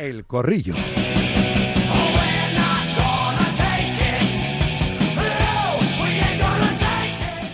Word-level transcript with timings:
El 0.00 0.24
Corrillo. 0.24 0.72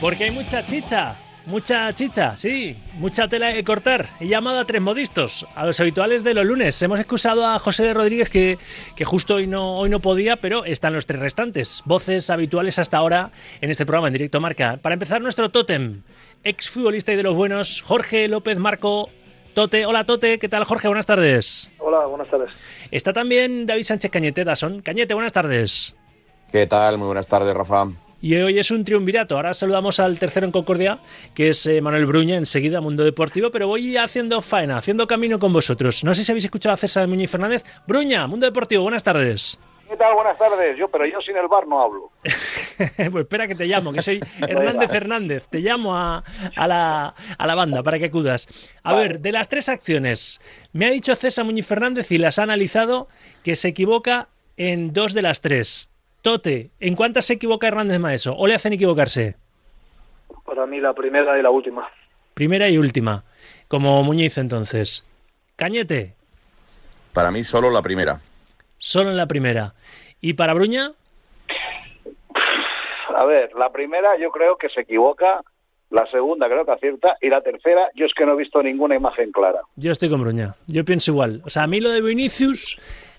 Porque 0.01 0.25
hay 0.25 0.31
mucha 0.31 0.65
chicha, 0.65 1.17
mucha 1.47 1.93
chicha, 1.93 2.37
sí, 2.37 2.77
mucha 2.99 3.27
tela 3.27 3.53
que 3.53 3.65
cortar. 3.65 4.11
He 4.21 4.29
llamado 4.29 4.61
a 4.61 4.65
tres 4.65 4.81
modistos, 4.81 5.45
a 5.57 5.67
los 5.67 5.81
habituales 5.81 6.23
de 6.23 6.35
los 6.35 6.45
lunes. 6.45 6.81
Hemos 6.83 7.01
excusado 7.01 7.45
a 7.45 7.59
José 7.59 7.93
Rodríguez 7.93 8.31
que, 8.31 8.59
que 8.95 9.05
justo 9.05 9.35
hoy 9.35 9.49
no, 9.49 9.79
hoy 9.79 9.91
no 9.91 9.99
podía, 9.99 10.37
pero 10.37 10.65
están 10.65 10.93
los 10.93 11.07
tres 11.07 11.19
restantes. 11.19 11.83
Voces 11.85 12.31
habituales 12.31 12.79
hasta 12.79 12.99
ahora 12.99 13.33
en 13.61 13.73
este 13.73 13.85
programa 13.85 14.07
en 14.07 14.13
directo 14.13 14.41
marca. 14.41 14.77
Para 14.77 14.93
empezar, 14.93 15.21
nuestro 15.21 15.51
tótem, 15.51 16.03
exfutbolista 16.45 17.13
y 17.13 17.17
de 17.17 17.25
los 17.25 17.35
buenos, 17.35 17.83
Jorge 17.83 18.29
López 18.29 18.57
Marco. 18.57 19.11
Tote, 19.57 19.87
hola 19.87 20.05
Tote, 20.05 20.39
¿qué 20.39 20.51
tal 20.51 20.65
Jorge? 20.65 20.87
Buenas 20.87 21.07
tardes. 21.07 21.73
Hola, 21.79 22.05
buenas 22.05 22.29
tardes. 22.29 22.51
Está 22.91 23.15
también 23.15 23.65
David 23.65 23.85
Sánchez 23.85 24.11
Cañete, 24.11 24.45
Dason. 24.45 24.83
Cañete, 24.83 25.15
buenas 25.15 25.33
tardes. 25.33 25.97
¿Qué 26.53 26.67
tal? 26.67 26.99
Muy 26.99 27.07
buenas 27.07 27.27
tardes, 27.27 27.55
Rafa. 27.55 27.87
Y 28.21 28.37
hoy 28.37 28.59
es 28.59 28.71
un 28.71 28.85
triunvirato. 28.85 29.35
Ahora 29.35 29.55
saludamos 29.55 29.99
al 29.99 30.19
tercero 30.19 30.45
en 30.45 30.53
Concordia, 30.53 30.99
que 31.35 31.49
es 31.49 31.65
eh, 31.65 31.81
Manuel 31.81 32.05
Bruña, 32.05 32.37
enseguida 32.37 32.83
Mundo 32.83 33.03
Deportivo, 33.03 33.51
pero 33.51 33.67
voy 33.67 33.97
haciendo 33.97 34.43
faena, 34.43 34.77
haciendo 34.77 35.07
camino 35.07 35.39
con 35.39 35.55
vosotros. 35.55 36.05
No 36.05 36.13
sé 36.13 36.23
si 36.23 36.33
habéis 36.33 36.45
escuchado 36.45 36.75
a 36.75 36.77
César 36.77 37.09
Muñoz 37.09 37.31
Fernández. 37.31 37.65
Bruña, 37.87 38.27
Mundo 38.27 38.45
Deportivo, 38.45 38.83
buenas 38.83 39.05
tardes. 39.05 39.59
¿Qué 39.89 39.97
tal? 39.97 40.15
Buenas 40.17 40.37
tardes. 40.37 40.77
Yo, 40.77 40.87
pero 40.89 41.07
yo 41.07 41.19
sin 41.23 41.35
el 41.35 41.49
bar 41.49 41.67
no 41.67 41.81
hablo. 41.81 42.11
pues 42.97 43.23
espera 43.25 43.47
que 43.47 43.55
te 43.55 43.67
llamo, 43.67 43.93
que 43.93 44.03
soy 44.03 44.21
Hernández 44.49 44.91
Fernández. 44.91 45.45
Te 45.51 45.59
llamo 45.61 45.97
a, 45.97 46.23
a, 46.55 46.67
la, 46.67 47.15
a 47.39 47.47
la 47.47 47.55
banda 47.55 47.83
para 47.83 47.99
que 47.99 48.07
acudas. 48.07 48.49
A 48.83 48.93
Vale. 48.93 49.09
ver, 49.09 49.21
de 49.21 49.33
las 49.33 49.49
tres 49.49 49.69
acciones, 49.69 50.41
me 50.73 50.87
ha 50.87 50.91
dicho 50.91 51.15
César 51.17 51.45
Muñoz 51.45 51.67
Fernández 51.67 52.11
y 52.13 52.19
las 52.19 52.39
ha 52.39 52.43
analizado 52.45 53.09
que 53.45 53.57
se 53.57 53.69
equivoca 53.69 54.29
en 54.57 54.93
dos 54.93 55.13
de 55.15 55.23
las 55.23 55.41
tres. 55.41 55.89
Tote, 56.23 56.71
¿en 56.81 56.97
cuántas 56.97 57.27
se 57.27 57.35
equivoca 57.35 57.69
Hernández 57.69 58.01
Maeso? 58.01 58.35
¿O 58.37 58.47
le 58.47 58.55
hacen 58.55 58.73
equivocarse? 58.73 59.37
Para 60.45 60.67
mí 60.67 60.81
la 60.81 60.93
primera 60.93 61.39
y 61.39 61.43
la 61.43 61.51
última. 61.51 61.89
Primera 62.35 62.69
y 62.69 62.79
última. 62.79 63.25
Como 63.69 64.03
Muñiz 64.03 64.37
entonces. 64.39 65.05
Cañete, 65.57 66.15
Para 67.13 67.31
mí 67.31 67.45
solo 67.45 67.71
la 67.71 67.81
primera. 67.83 68.21
solo 68.79 69.11
en 69.11 69.17
la 69.17 69.27
primera. 69.27 69.75
¿Y 70.21 70.35
para 70.35 70.53
Bruña? 70.55 70.93
A 73.19 73.25
ver, 73.25 73.51
la 73.55 73.71
primera 73.73 74.19
yo 74.21 74.31
creo 74.31 74.57
que 74.57 74.69
se 74.69 74.83
equivoca, 74.83 75.41
la 75.91 76.07
segunda 76.11 76.49
creo 76.49 76.65
que 76.67 76.73
acierta 76.73 77.17
y 77.23 77.29
la 77.31 77.41
tercera 77.41 77.89
yo 77.95 78.05
es 78.07 78.13
que 78.15 78.27
no 78.27 78.35
he 78.35 78.37
visto 78.37 78.63
ninguna 78.63 78.95
imagen 78.97 79.33
clara. 79.33 79.61
Yo 79.77 79.93
estoy 79.93 80.11
con 80.11 80.21
Bruña. 80.21 80.55
Yo 80.67 80.85
pienso 80.85 81.13
igual. 81.13 81.41
O 81.45 81.51
sea, 81.51 81.63
a 81.63 81.67
mí 81.67 81.81
lo 81.81 81.91
de 81.91 82.03
Vinicius, 82.03 82.77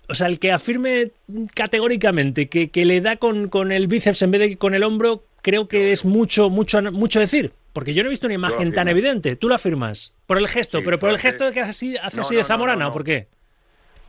o 0.09 0.13
sea, 0.13 0.27
el 0.27 0.39
que 0.39 0.51
afirme 0.51 1.11
categóricamente 1.55 2.47
que, 2.47 2.69
que 2.69 2.85
le 2.85 3.01
da 3.01 3.17
con, 3.17 3.49
con 3.49 3.71
el 3.71 3.87
bíceps 3.87 4.21
en 4.21 4.31
vez 4.31 4.41
de 4.41 4.57
con 4.57 4.73
el 4.75 4.83
hombro, 4.83 5.23
creo 5.41 5.65
que 5.65 5.91
es 5.91 6.05
mucho, 6.05 6.49
mucho, 6.49 6.81
mucho 6.91 7.19
decir. 7.19 7.51
Porque 7.73 7.93
yo 7.93 8.03
no 8.03 8.07
he 8.07 8.11
visto 8.11 8.27
una 8.27 8.33
imagen 8.35 8.73
tan 8.73 8.87
evidente. 8.87 9.35
Tú 9.35 9.49
lo 9.49 9.55
afirmas. 9.55 10.15
Por 10.25 10.37
el 10.37 10.47
gesto, 10.47 10.79
Sí, 10.79 10.83
pero 10.85 10.97
por 10.97 11.09
el 11.09 11.19
gesto 11.19 11.45
de 11.45 11.51
que 11.51 11.61
hace 11.61 11.69
así, 11.71 11.97
hace 11.97 12.17
No, 12.17 12.23
así 12.23 12.33
no, 12.33 12.37
de 12.37 12.41
no, 12.43 12.47
Zamorana, 12.47 12.79
no, 12.79 12.85
no. 12.85 12.89
¿o 12.89 12.93
por 12.93 13.03
qué? 13.03 13.27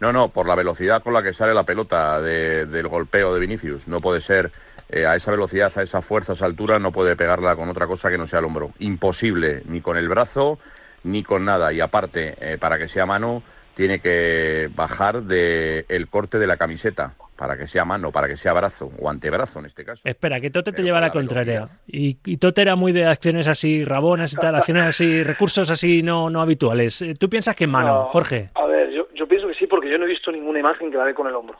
No, 0.01 0.13
no, 0.13 0.29
por 0.29 0.47
la 0.49 0.55
velocidad 0.55 1.03
con 1.03 1.13
la 1.13 1.23
que 1.23 1.33
sale 1.33 1.53
la 1.55 1.65
pelota 1.65 2.21
de- 2.21 2.67
del 2.67 2.89
golpeo 2.89 3.35
de 3.35 3.41
Vinicius. 3.41 3.89
No 3.89 4.01
puede 4.01 4.21
ser 4.21 4.53
eh, 4.89 5.07
a 5.07 5.17
esa 5.17 5.31
velocidad, 5.31 5.71
a 5.77 5.83
esa 5.83 6.03
fuerza, 6.03 6.33
a 6.33 6.35
esa 6.35 6.47
altura, 6.47 6.79
no 6.79 6.93
puede 6.93 7.17
pegarla 7.17 7.57
con 7.57 7.69
otra 7.69 7.87
cosa 7.87 8.11
que 8.11 8.19
no 8.19 8.27
sea 8.27 8.39
el 8.39 8.47
hombro. 8.47 8.71
Imposible, 8.79 9.63
ni 9.67 9.81
con 9.81 9.97
el 9.97 10.09
brazo, 10.09 10.59
ni 11.05 11.23
con 11.23 11.45
nada. 11.45 11.73
Y 11.73 11.81
aparte, 11.81 12.35
eh, 12.41 12.59
para 12.59 12.79
que 12.79 12.89
sea 12.89 13.07
mano, 13.07 13.43
tiene 13.75 14.01
que 14.01 14.69
bajar 14.75 15.23
de 15.23 15.85
el 15.89 16.09
corte 16.09 16.39
de 16.39 16.47
la 16.47 16.57
camiseta. 16.57 17.13
Para 17.37 17.57
que 17.57 17.69
sea 17.69 17.85
mano, 17.85 18.11
para 18.11 18.27
que 18.27 18.37
sea 18.37 18.53
brazo, 18.53 18.91
o 18.99 19.09
antebrazo 19.09 19.61
en 19.61 19.67
este 19.67 19.85
caso. 19.85 20.03
Espera, 20.09 20.41
que 20.41 20.51
Tote 20.51 20.73
te 20.73 20.79
Pero 20.79 20.87
lleva 20.87 21.01
la 21.01 21.07
la 21.07 21.13
contraria. 21.13 21.63
Y, 21.87 22.19
y 22.25 22.39
Tote 22.39 22.63
era 22.63 22.75
muy 22.75 22.91
de 22.91 23.07
acciones 23.07 23.47
así 23.47 23.85
rabonas 23.85 24.33
y 24.33 24.37
tal, 24.37 24.57
acciones 24.57 24.87
así, 24.87 25.23
recursos 25.23 25.71
así 25.71 26.03
no, 26.03 26.31
no 26.31 26.41
habituales. 26.41 27.01
Eh, 27.01 27.15
¿Tú 27.15 27.31
piensas 27.31 27.55
que 27.55 27.65
en 27.65 27.71
mano, 27.71 27.95
No, 27.95 28.05
Jorge? 28.07 28.51
A 28.57 28.67
ver, 28.67 28.91
yo, 28.91 29.07
yo 29.15 29.29
pienso 29.29 29.47
que 29.47 29.55
sí 29.55 29.69
porque 29.69 29.89
yo 29.89 29.99
no 29.99 30.07
he 30.07 30.09
visto 30.09 30.33
ninguna 30.33 30.59
imagen 30.59 30.91
que 30.91 30.97
la 30.97 31.05
dé 31.05 31.15
con 31.15 31.29
el 31.29 31.35
hombro. 31.37 31.57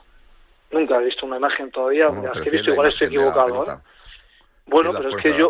Nunca 0.71 0.97
he 0.97 1.05
visto 1.05 1.25
una 1.25 1.37
imagen 1.37 1.71
todavía, 1.71 2.05
las 2.09 2.21
pero 2.21 2.43
que 2.43 2.49
he 2.49 2.51
visto 2.51 2.71
igual 2.71 2.89
estoy 2.89 3.07
equivocado. 3.07 3.63
¿eh? 3.63 3.77
Bueno, 4.67 4.91
pero 4.93 5.09
es 5.09 5.23
que 5.23 5.37
yo... 5.37 5.49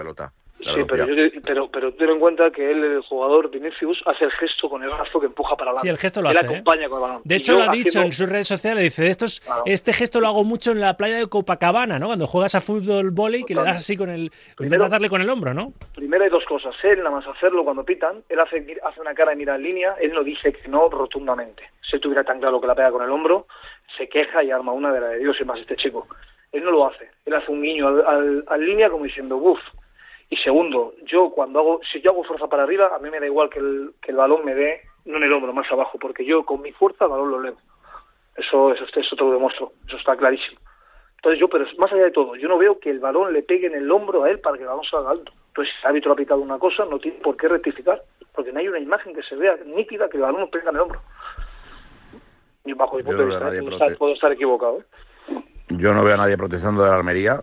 Sí, 0.62 0.82
pero, 0.90 1.06
yo, 1.08 1.30
pero, 1.46 1.68
pero 1.72 1.94
ten 1.94 2.10
en 2.10 2.20
cuenta 2.20 2.52
que 2.52 2.70
él, 2.70 2.84
el 2.84 3.02
jugador 3.02 3.50
Vinicius, 3.50 4.04
hace 4.06 4.26
el 4.26 4.32
gesto 4.32 4.70
con 4.70 4.84
el 4.84 4.90
brazo 4.90 5.20
que 5.20 5.28
empuja 5.28 5.56
para 5.56 5.72
adelante. 5.72 5.88
Sí, 5.88 5.90
el 5.92 5.98
gesto 5.98 6.22
lo 6.22 6.30
él 6.32 6.38
hace, 6.38 6.46
¿eh? 6.48 6.50
acompaña 6.50 6.90
con 6.90 6.98
el 6.98 7.02
balón. 7.02 7.22
De 7.24 7.36
hecho, 7.38 7.54
lo 7.58 7.70
ha 7.70 7.72
dicho 7.72 7.90
haciendo- 7.90 8.06
en 8.08 8.12
sus 8.12 8.30
redes 8.30 8.48
sociales, 8.50 8.84
dice, 8.84 9.08
estos, 9.08 9.40
Claro. 9.40 9.64
este 9.66 9.94
gesto 9.94 10.20
lo 10.20 10.28
hago 10.28 10.44
mucho 10.44 10.72
en 10.72 10.82
la 10.82 10.96
playa 10.98 11.16
de 11.18 11.28
Copacabana, 11.28 11.98
¿no? 11.98 12.08
Cuando 12.08 12.28
juegas 12.28 12.56
a 12.56 12.62
fútbol 12.62 13.12
volei, 13.12 13.44
que 13.46 13.56
le 13.56 13.64
das 13.64 13.78
así 13.78 13.96
con 13.96 14.10
el... 14.10 14.32
Primero- 14.58 14.84
Intentas 14.84 14.92
darle 14.92 15.10
con 15.10 15.22
el 15.22 15.30
hombro, 15.30 15.54
¿no? 15.54 15.72
Primero 15.96 16.26
hay 16.26 16.30
dos 16.30 16.44
cosas. 16.46 16.76
Él, 16.84 16.98
nada 17.00 17.12
más 17.12 17.28
hacerlo 17.28 17.64
cuando 17.64 17.86
pitan, 17.86 18.22
él 18.28 18.40
hace, 18.40 18.58
hace 18.84 19.00
una 19.02 19.14
cara 19.14 19.34
y 19.34 19.38
mira 19.38 19.56
en 19.56 19.64
línea, 19.64 19.96
él 20.02 20.12
no 20.14 20.24
dice 20.24 20.52
que 20.52 20.68
no 20.68 20.90
rotundamente. 20.90 21.64
Si 21.90 22.00
tuviera 22.00 22.24
tan 22.26 22.40
claro 22.40 22.60
que 22.60 22.68
la 22.68 22.76
pega 22.76 22.92
con 22.92 23.02
el 23.04 23.10
hombro, 23.10 23.48
se 23.98 24.10
queja 24.10 24.44
y 24.44 24.52
arma 24.52 24.74
una 24.74 24.92
de 24.92 25.00
la 25.00 25.08
de 25.08 25.20
Dios 25.20 25.38
y 25.40 25.46
más 25.46 25.60
este 25.60 25.76
chico. 25.78 26.06
Él 26.52 26.64
no 26.64 26.72
lo 26.72 26.86
hace. 26.88 27.10
Él 27.26 27.34
hace 27.34 27.52
un 27.52 27.62
guiño 27.62 27.88
al, 27.88 28.02
al- 28.06 28.44
al 28.50 28.66
línea 28.66 28.90
como 28.90 29.06
diciendo, 29.06 29.38
uff. 29.38 29.60
Y 30.30 30.38
segundo, 30.38 30.92
yo 31.06 31.32
cuando 31.32 31.60
hago, 31.60 31.82
si 31.92 32.02
yo 32.02 32.12
hago 32.12 32.24
fuerza 32.24 32.48
para 32.48 32.64
arriba, 32.64 32.92
a 32.96 33.00
mí 33.00 33.10
me 33.10 33.20
da 33.20 33.26
igual 33.26 33.50
que 33.50 33.60
el, 33.60 33.94
que 34.02 34.12
el 34.12 34.18
balón 34.18 34.46
me 34.46 34.54
dé, 34.54 34.82
no 35.06 35.18
en 35.18 35.24
el 35.24 35.34
hombro, 35.34 35.54
más 35.54 35.72
abajo, 35.72 35.98
porque 36.00 36.24
yo 36.24 36.46
con 36.46 36.62
mi 36.62 36.72
fuerza 36.72 37.06
el 37.06 37.12
balón 37.12 37.32
lo 37.32 37.42
leo. 37.42 37.58
Eso, 38.36 38.72
eso, 38.74 38.86
eso 38.86 39.16
te 39.16 39.24
lo 39.24 39.32
demuestro, 39.32 39.74
eso 39.88 39.98
está 39.98 40.16
clarísimo. 40.16 40.60
Entonces 41.18 41.40
yo, 41.40 41.50
pero 41.50 41.66
más 41.78 41.92
allá 41.92 42.04
de 42.04 42.12
todo, 42.12 42.36
yo 42.38 42.48
no 42.48 42.58
veo 42.58 42.80
que 42.80 42.90
el 42.90 43.00
balón 43.00 43.34
le 43.34 43.44
pegue 43.44 43.68
en 43.68 43.76
el 43.76 43.92
hombro 43.92 44.24
a 44.24 44.30
él 44.30 44.40
para 44.40 44.56
que 44.56 44.64
el 44.64 44.70
balón 44.70 44.86
salga 44.86 45.12
alto. 45.12 45.34
Entonces, 45.50 45.74
si 45.74 45.82
el 45.82 45.90
árbitro 45.90 46.14
ha 46.14 46.16
pitado 46.16 46.40
una 46.40 46.58
cosa, 46.58 46.86
no 46.90 46.98
tiene 46.98 47.18
por 47.18 47.36
qué 47.36 47.50
rectificar, 47.50 48.02
porque 48.34 48.54
no 48.54 48.60
hay 48.60 48.70
una 48.70 48.80
imagen 48.80 49.14
que 49.14 49.24
se 49.24 49.36
vea 49.36 49.58
nítida 49.66 50.08
que 50.08 50.16
el 50.16 50.24
balón 50.24 50.42
no 50.42 50.50
pega 50.50 50.70
en 50.70 50.76
el 50.78 50.82
hombro. 50.82 51.02
Y 52.64 52.74
bajo 52.74 52.96
mi 52.96 53.04
punto 53.04 53.22
de 53.22 53.28
vista, 53.28 53.96
puedo 53.98 54.14
estar, 54.14 54.32
equivocado. 54.32 54.80
¿eh? 54.80 55.44
Yo 55.70 55.94
no 55.94 56.06
veo 56.06 56.14
a 56.14 56.18
nadie 56.18 56.38
protestando 56.38 56.84
de 56.84 56.90
la 56.90 56.96
Almería, 56.96 57.42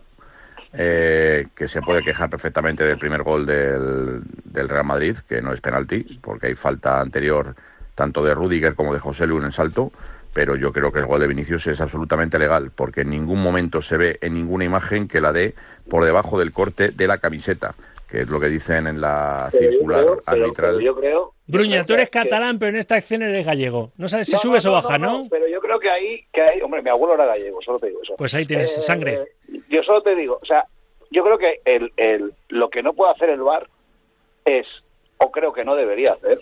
eh, 0.79 1.47
que 1.55 1.67
se 1.67 1.81
puede 1.81 2.03
quejar 2.03 2.29
perfectamente 2.29 2.83
del 2.83 2.99
primer 2.99 3.23
gol 3.23 3.47
del, 3.47 4.21
del 4.43 4.69
Real 4.69 4.85
Madrid, 4.85 5.17
que 5.27 5.41
no 5.41 5.51
es 5.51 5.59
penalti, 5.59 6.19
porque 6.21 6.47
hay 6.47 6.55
falta 6.55 7.01
anterior 7.01 7.55
tanto 7.95 8.23
de 8.23 8.35
Rudiger 8.35 8.75
como 8.75 8.93
de 8.93 8.99
José 8.99 9.25
Lu 9.25 9.39
en 9.39 9.45
el 9.45 9.53
salto, 9.53 9.91
pero 10.33 10.55
yo 10.55 10.71
creo 10.71 10.91
que 10.91 10.99
el 10.99 11.07
gol 11.07 11.19
de 11.19 11.27
Vinicius 11.27 11.65
es 11.65 11.81
absolutamente 11.81 12.37
legal, 12.37 12.69
porque 12.69 13.01
en 13.01 13.09
ningún 13.09 13.41
momento 13.41 13.81
se 13.81 13.97
ve 13.97 14.19
en 14.21 14.35
ninguna 14.35 14.65
imagen 14.65 15.07
que 15.07 15.19
la 15.19 15.33
dé 15.33 15.55
por 15.89 16.05
debajo 16.05 16.37
del 16.37 16.51
corte 16.51 16.89
de 16.89 17.07
la 17.07 17.17
camiseta, 17.17 17.73
que 18.09 18.21
es 18.21 18.29
lo 18.29 18.39
que 18.39 18.47
dicen 18.47 18.87
en 18.87 19.01
la 19.01 19.49
Pero 19.51 19.63
yo 19.65 19.69
circular 19.71 20.05
creo- 20.05 20.21
arbitral. 20.25 20.71
pero 20.75 20.79
yo 20.79 20.95
creo- 20.95 21.33
yo 21.47 21.57
Bruña, 21.57 21.83
tú 21.83 21.93
eres 21.93 22.09
que- 22.09 22.19
catalán, 22.19 22.57
pero 22.59 22.69
en 22.69 22.75
esta 22.77 22.95
acción 22.95 23.21
eres 23.21 23.45
gallego. 23.45 23.91
No 23.97 24.07
sabes 24.07 24.27
si 24.27 24.33
No, 24.33 24.39
subes 24.39 24.65
no, 24.65 24.71
o 24.71 24.75
no, 24.75 24.81
bajas, 24.81 24.99
¿no? 24.99 25.27
Pero 25.29 25.47
yo 25.47 25.59
creo 25.59 25.79
que 25.79 25.89
ahí, 25.89 26.25
que 26.31 26.41
hay, 26.41 26.61
hombre, 26.61 26.81
mi 26.81 26.89
abuelo 26.89 27.13
era 27.15 27.25
gallego, 27.25 27.61
solo 27.61 27.79
te 27.79 27.87
digo 27.87 28.01
eso. 28.03 28.15
Pues 28.17 28.33
ahí 28.33 28.45
tienes 28.45 28.77
Eh, 28.77 28.81
sangre. 28.83 29.25
Yo 29.69 29.83
solo 29.83 30.01
te 30.01 30.15
digo, 30.15 30.39
o 30.41 30.45
sea, 30.45 30.65
yo 31.11 31.23
creo 31.23 31.37
que 31.37 31.61
el, 31.65 31.91
el, 31.97 32.33
lo 32.49 32.69
que 32.69 32.81
no 32.83 32.93
puede 32.93 33.11
hacer 33.13 33.29
el 33.29 33.41
VAR 33.41 33.67
es, 34.45 34.65
o 35.17 35.31
creo 35.31 35.51
que 35.53 35.63
no 35.65 35.75
debería 35.75 36.13
hacer, 36.13 36.39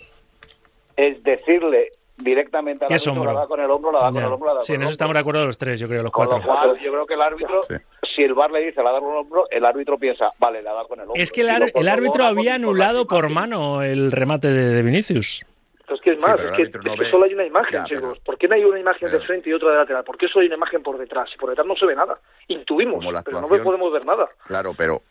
es 0.96 1.22
decirle 1.22 1.90
directamente 2.16 2.84
al 2.84 2.88
¿Qué 2.88 2.94
es 2.94 3.06
árbitro, 3.06 3.20
hombro? 3.22 3.32
la 3.34 3.40
da 3.40 3.46
con 3.46 3.60
el 3.60 3.70
hombro, 3.70 3.92
la 3.92 3.98
da 4.00 4.08
con 4.10 4.16
el 4.22 4.32
hombro, 4.32 4.48
la 4.48 4.54
da 4.54 4.62
Sí, 4.62 4.72
con 4.72 4.76
en 4.76 4.82
eso 4.84 4.92
estamos 4.92 5.14
de 5.14 5.20
acuerdo 5.20 5.44
los 5.44 5.58
tres, 5.58 5.78
yo 5.80 5.86
creo, 5.88 6.02
los 6.02 6.12
Con 6.12 6.26
cuatro. 6.26 6.46
lo 6.46 6.52
cual, 6.54 6.78
yo 6.80 6.90
creo 6.92 7.06
que 7.06 7.14
el 7.14 7.22
árbitro, 7.22 7.62
Sí. 7.62 7.74
si 8.14 8.22
el 8.22 8.34
VAR 8.34 8.50
le 8.50 8.60
dice 8.66 8.82
la 8.82 8.92
da 8.92 9.00
con 9.00 9.10
el 9.10 9.16
hombro, 9.18 9.46
el 9.50 9.64
árbitro 9.64 9.98
piensa, 9.98 10.30
vale, 10.38 10.62
la 10.62 10.72
da 10.72 10.84
con 10.84 10.98
el 11.00 11.06
hombro. 11.06 11.22
Es 11.22 11.30
que 11.30 11.42
el, 11.42 11.50
ar- 11.50 11.70
el 11.74 11.88
árbitro 11.88 12.22
la 12.24 12.30
había 12.30 12.50
la 12.50 12.54
anulado 12.56 13.06
por 13.06 13.28
mano 13.28 13.82
el 13.82 14.10
remate 14.12 14.48
de, 14.48 14.74
de 14.74 14.82
Vinicius. 14.82 15.44
Es 15.88 16.00
que 16.00 16.10
es 16.12 16.18
Sí, 16.18 16.22
más, 16.24 16.34
pero 16.36 16.48
es 16.48 16.54
que, 16.56 16.78
no 16.78 16.90
es 16.92 16.98
que 16.98 17.04
ve. 17.04 17.10
solo 17.10 17.24
hay 17.26 17.34
una 17.34 17.44
imagen, 17.44 17.72
Ya, 17.72 17.84
chicos. 17.84 18.02
pero- 18.18 18.24
¿Por 18.24 18.38
qué 18.38 18.48
no 18.48 18.54
hay 18.56 18.64
una 18.64 18.80
imagen 18.80 19.08
pero- 19.08 19.18
de 19.20 19.24
frente 19.26 19.50
y 19.50 19.52
otra 19.52 19.70
de 19.70 19.76
lateral? 19.76 20.02
¿Por 20.02 20.16
qué 20.18 20.26
solo 20.26 20.40
hay 20.42 20.46
una 20.48 20.56
imagen 20.56 20.82
por 20.82 20.98
detrás? 20.98 21.30
Si 21.30 21.38
por 21.38 21.48
detrás 21.50 21.66
no 21.66 21.76
se 21.76 21.86
ve 21.86 21.94
nada. 21.94 22.14
Intuimos, 22.48 22.96
Como 22.96 23.12
la 23.12 23.22
pero 23.22 23.36
no 23.38 23.42
actuación- 23.44 23.64
podemos 23.64 23.92
ver 23.92 24.04
nada. 24.04 24.26
Claro, 24.46 24.72
pero, 24.76 25.02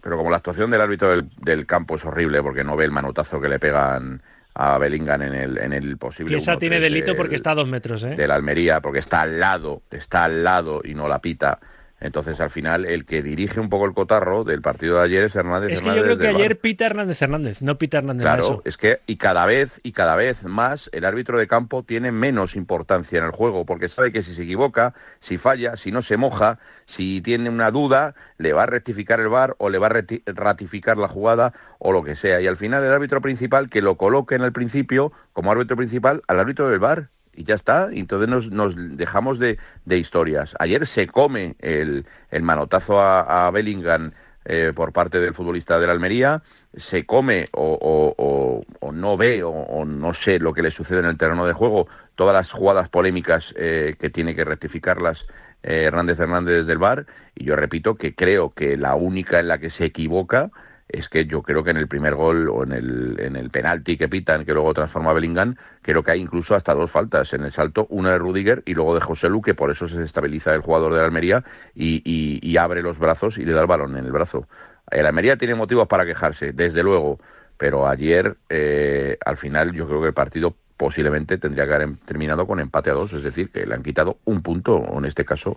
pero 0.00 0.16
como 0.16 0.30
la 0.30 0.36
actuación 0.36 0.70
del 0.70 0.80
árbitro 0.82 1.08
del, 1.08 1.24
del 1.42 1.66
campo 1.66 1.96
es 1.96 2.04
horrible, 2.04 2.42
porque 2.44 2.62
no 2.62 2.76
ve 2.76 2.84
el 2.84 2.92
manotazo 2.92 3.40
que 3.40 3.48
le 3.48 3.58
pegan 3.58 4.22
a 4.54 4.78
Bellingham 4.78 5.22
en 5.22 5.34
el, 5.34 5.58
en 5.58 5.72
el 5.72 5.96
posible 5.98 6.34
Y 6.34 6.38
esa 6.38 6.54
1-3 6.54 6.58
tiene 6.60 6.80
delito 6.80 7.06
del- 7.08 7.16
porque 7.16 7.36
está 7.36 7.50
a 7.52 7.54
dos 7.56 7.68
metros, 7.68 8.02
¿eh? 8.04 8.14
de 8.16 8.28
la 8.28 8.34
Almería, 8.36 8.80
porque 8.80 9.00
está 9.00 9.22
al 9.22 9.40
lado, 9.40 9.82
está 9.90 10.24
al 10.24 10.44
lado 10.44 10.80
y 10.84 10.94
no 10.94 11.08
la 11.08 11.20
pita. 11.20 11.58
Entonces, 12.04 12.38
al 12.42 12.50
final, 12.50 12.84
el 12.84 13.06
que 13.06 13.22
dirige 13.22 13.60
un 13.60 13.70
poco 13.70 13.86
el 13.86 13.94
cotarro 13.94 14.44
del 14.44 14.60
partido 14.60 14.98
de 14.98 15.04
ayer 15.04 15.24
es 15.24 15.36
Hernández 15.36 15.72
Es 15.72 15.80
que 15.80 15.88
Hernández 15.88 16.10
yo 16.10 16.18
creo 16.18 16.34
que 16.34 16.38
ayer 16.38 16.60
Pita 16.60 16.84
Hernández 16.84 17.22
Hernández, 17.22 17.62
no 17.62 17.76
Pita 17.76 17.96
Hernández 17.96 18.24
Claro, 18.24 18.60
es 18.66 18.76
que 18.76 19.00
y 19.06 19.16
cada 19.16 19.46
vez 19.46 19.80
y 19.82 19.92
cada 19.92 20.14
vez 20.14 20.44
más 20.44 20.90
el 20.92 21.06
árbitro 21.06 21.38
de 21.38 21.46
campo 21.46 21.82
tiene 21.82 22.12
menos 22.12 22.56
importancia 22.56 23.18
en 23.18 23.24
el 23.24 23.30
juego 23.30 23.64
porque 23.64 23.88
sabe 23.88 24.12
que 24.12 24.22
si 24.22 24.34
se 24.34 24.42
equivoca, 24.42 24.92
si 25.18 25.38
falla, 25.38 25.78
si 25.78 25.92
no 25.92 26.02
se 26.02 26.18
moja, 26.18 26.58
si 26.84 27.22
tiene 27.22 27.48
una 27.48 27.70
duda, 27.70 28.14
le 28.36 28.52
va 28.52 28.64
a 28.64 28.66
rectificar 28.66 29.18
el 29.20 29.30
VAR 29.30 29.56
o 29.56 29.70
le 29.70 29.78
va 29.78 29.86
a 29.86 30.02
ratificar 30.26 30.98
la 30.98 31.08
jugada 31.08 31.54
o 31.78 31.90
lo 31.90 32.04
que 32.04 32.16
sea. 32.16 32.38
Y 32.42 32.46
al 32.46 32.58
final 32.58 32.84
el 32.84 32.92
árbitro 32.92 33.22
principal 33.22 33.70
que 33.70 33.80
lo 33.80 33.96
coloque 33.96 34.34
en 34.34 34.42
el 34.42 34.52
principio 34.52 35.10
como 35.32 35.52
árbitro 35.52 35.74
principal 35.78 36.20
al 36.28 36.38
árbitro 36.38 36.68
del 36.68 36.80
VAR 36.80 37.13
y 37.36 37.44
ya 37.44 37.54
está. 37.54 37.88
Entonces 37.92 38.28
nos, 38.28 38.50
nos 38.50 38.96
dejamos 38.96 39.38
de, 39.38 39.58
de, 39.84 39.98
historias. 39.98 40.54
Ayer 40.58 40.86
se 40.86 41.06
come 41.06 41.56
el, 41.60 42.06
el 42.30 42.42
manotazo 42.42 43.00
a, 43.00 43.46
a 43.46 43.50
Bellingham 43.50 44.12
eh, 44.46 44.72
por 44.74 44.92
parte 44.92 45.20
del 45.20 45.32
futbolista 45.32 45.78
de 45.78 45.86
la 45.86 45.94
Almería, 45.94 46.42
se 46.74 47.06
come 47.06 47.48
o, 47.52 47.78
o, 47.80 48.62
o, 48.80 48.92
no 48.92 49.16
ve 49.16 49.42
o, 49.42 49.86
no 49.86 50.12
sé 50.12 50.38
lo 50.38 50.52
que 50.52 50.62
le 50.62 50.70
sucede 50.70 50.98
en 50.98 51.06
el 51.06 51.16
terreno 51.16 51.46
de 51.46 51.54
juego, 51.54 51.88
todas 52.14 52.34
las 52.34 52.52
jugadas 52.52 52.90
polémicas 52.90 53.54
eh, 53.56 53.94
que 53.98 54.10
tiene 54.10 54.34
que 54.34 54.44
rectificarlas 54.44 55.26
eh, 55.62 55.84
Hernández 55.84 56.20
Hernández 56.20 56.66
del 56.66 56.76
Bar, 56.76 57.06
y 57.34 57.44
yo 57.44 57.56
repito 57.56 57.94
que 57.94 58.14
creo 58.14 58.50
que 58.50 58.76
la 58.76 58.96
única 58.96 59.40
en 59.40 59.48
la 59.48 59.56
que 59.56 59.70
se 59.70 59.86
equivoca 59.86 60.50
es 60.88 61.08
que 61.08 61.26
yo 61.26 61.42
creo 61.42 61.64
que 61.64 61.70
en 61.70 61.78
el 61.78 61.88
primer 61.88 62.14
gol 62.14 62.48
o 62.48 62.62
en 62.62 62.72
el, 62.72 63.16
en 63.18 63.36
el 63.36 63.50
penalti 63.50 63.96
que 63.96 64.08
pitan, 64.08 64.44
que 64.44 64.52
luego 64.52 64.74
transforma 64.74 65.10
a 65.10 65.14
Bellingham, 65.14 65.56
creo 65.82 66.02
que 66.02 66.12
hay 66.12 66.20
incluso 66.20 66.54
hasta 66.54 66.74
dos 66.74 66.90
faltas. 66.90 67.32
En 67.32 67.44
el 67.44 67.52
salto, 67.52 67.86
una 67.90 68.10
de 68.10 68.18
Rudiger 68.18 68.62
y 68.66 68.74
luego 68.74 68.94
de 68.94 69.00
José 69.00 69.28
Lu, 69.28 69.40
que 69.42 69.54
por 69.54 69.70
eso 69.70 69.88
se 69.88 70.02
estabiliza 70.02 70.54
el 70.54 70.60
jugador 70.60 70.92
de 70.92 71.00
la 71.00 71.06
Almería 71.06 71.44
y, 71.74 72.56
abre 72.56 72.82
los 72.82 72.98
brazos 72.98 73.38
y 73.38 73.44
le 73.44 73.52
da 73.52 73.62
el 73.62 73.66
balón 73.66 73.96
en 73.96 74.04
el 74.04 74.12
brazo. 74.12 74.48
El 74.90 75.06
Almería 75.06 75.36
tiene 75.36 75.54
motivos 75.54 75.88
para 75.88 76.06
quejarse, 76.06 76.52
desde 76.52 76.82
luego, 76.82 77.18
pero 77.56 77.88
ayer, 77.88 78.36
eh, 78.48 79.18
al 79.24 79.36
final, 79.36 79.72
yo 79.72 79.86
creo 79.86 80.00
que 80.00 80.08
el 80.08 80.14
partido 80.14 80.56
posiblemente 80.76 81.38
tendría 81.38 81.66
que 81.66 81.74
haber 81.74 81.96
terminado 81.98 82.46
con 82.46 82.60
empate 82.60 82.90
a 82.90 82.94
dos, 82.94 83.12
es 83.12 83.22
decir, 83.22 83.48
que 83.48 83.66
le 83.66 83.74
han 83.74 83.82
quitado 83.82 84.18
un 84.24 84.42
punto, 84.42 84.76
o 84.76 84.98
en 84.98 85.04
este 85.04 85.24
caso 85.24 85.56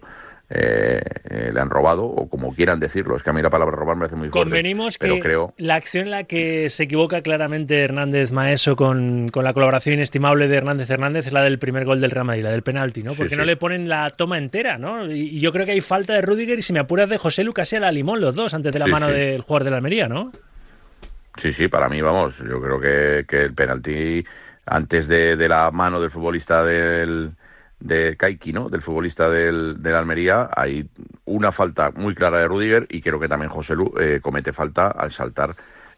eh, 0.49 1.01
eh, 1.29 1.49
le 1.53 1.59
han 1.59 1.69
robado, 1.69 2.05
o 2.05 2.29
como 2.29 2.53
quieran 2.53 2.79
decirlo. 2.79 3.15
Es 3.15 3.23
que 3.23 3.31
a 3.31 3.33
mí 3.33 3.41
la 3.41 3.49
palabra 3.49 3.75
robar 3.75 3.97
me 3.97 4.01
parece 4.01 4.15
muy 4.15 4.29
fuerte. 4.29 4.49
Convenimos 4.49 4.97
pero 4.97 5.15
que 5.15 5.21
creo... 5.21 5.53
la 5.57 5.75
acción 5.75 6.05
en 6.05 6.11
la 6.11 6.23
que 6.23 6.69
se 6.69 6.83
equivoca 6.83 7.21
claramente 7.21 7.83
Hernández 7.83 8.31
Maeso 8.31 8.75
con, 8.75 9.27
con, 9.29 9.43
la 9.43 9.53
colaboración 9.53 9.95
inestimable 9.95 10.47
de 10.47 10.57
Hernández 10.57 10.89
Hernández 10.89 11.27
es 11.27 11.33
la 11.33 11.41
del 11.41 11.59
primer 11.59 11.83
gol 11.83 11.99
del 11.99 12.11
Real 12.11 12.25
Madrid, 12.25 12.43
la 12.43 12.51
del 12.51 12.63
penalti, 12.63 13.03
¿no? 13.03 13.13
Porque 13.13 13.29
Sí, 13.29 13.35
no 13.35 13.43
le 13.43 13.57
ponen 13.57 13.89
la 13.89 14.11
toma 14.11 14.37
entera, 14.37 14.77
¿no? 14.77 15.11
Y, 15.11 15.39
yo 15.39 15.51
creo 15.51 15.65
que 15.65 15.73
hay 15.73 15.81
falta 15.81 16.13
de 16.13 16.21
Rudiger 16.21 16.59
y 16.59 16.61
si 16.61 16.73
me 16.73 16.79
apuras 16.79 17.09
de 17.09 17.17
José 17.17 17.43
Lucas 17.43 17.73
y 17.73 17.75
a 17.75 17.79
la 17.79 17.91
Limón, 17.91 18.21
los 18.21 18.35
dos, 18.35 18.53
antes 18.53 18.71
de 18.71 18.79
la 18.79 18.85
Sí, 18.85 18.91
mano 18.91 19.07
del 19.07 19.41
jugador 19.41 19.65
de 19.65 19.71
la 19.71 19.77
Almería, 19.77 20.07
¿no? 20.07 20.31
Sí, 21.35 21.51
sí, 21.51 21.67
para 21.67 21.87
mí, 21.89 22.01
vamos, 22.01 22.39
yo 22.39 22.59
creo 22.59 22.79
que, 22.79 23.25
que 23.27 23.43
el 23.43 23.53
penalti 23.53 24.23
antes 24.67 25.07
de, 25.07 25.35
de 25.37 25.49
la 25.49 25.71
mano 25.71 25.99
del 25.99 26.11
futbolista 26.11 26.63
del 26.63 27.31
de 27.79 28.15
Kaiki, 28.17 28.53
¿no? 28.53 28.69
Del 28.69 28.81
futbolista 28.81 29.29
del, 29.29 29.81
del 29.83 29.95
Almería, 29.95 30.49
hay 30.55 30.87
una 31.25 31.51
falta 31.51 31.91
muy 31.91 32.15
clara 32.15 32.39
de 32.39 32.47
Rudiger 32.47 32.87
y 32.89 33.01
creo 33.01 33.19
que 33.19 33.27
también 33.27 33.49
José 33.49 33.75
Lu 33.75 33.93
eh, 33.99 34.19
comete 34.21 34.51
falta 34.51 34.87
al 34.87 35.11
saltar 35.11 35.51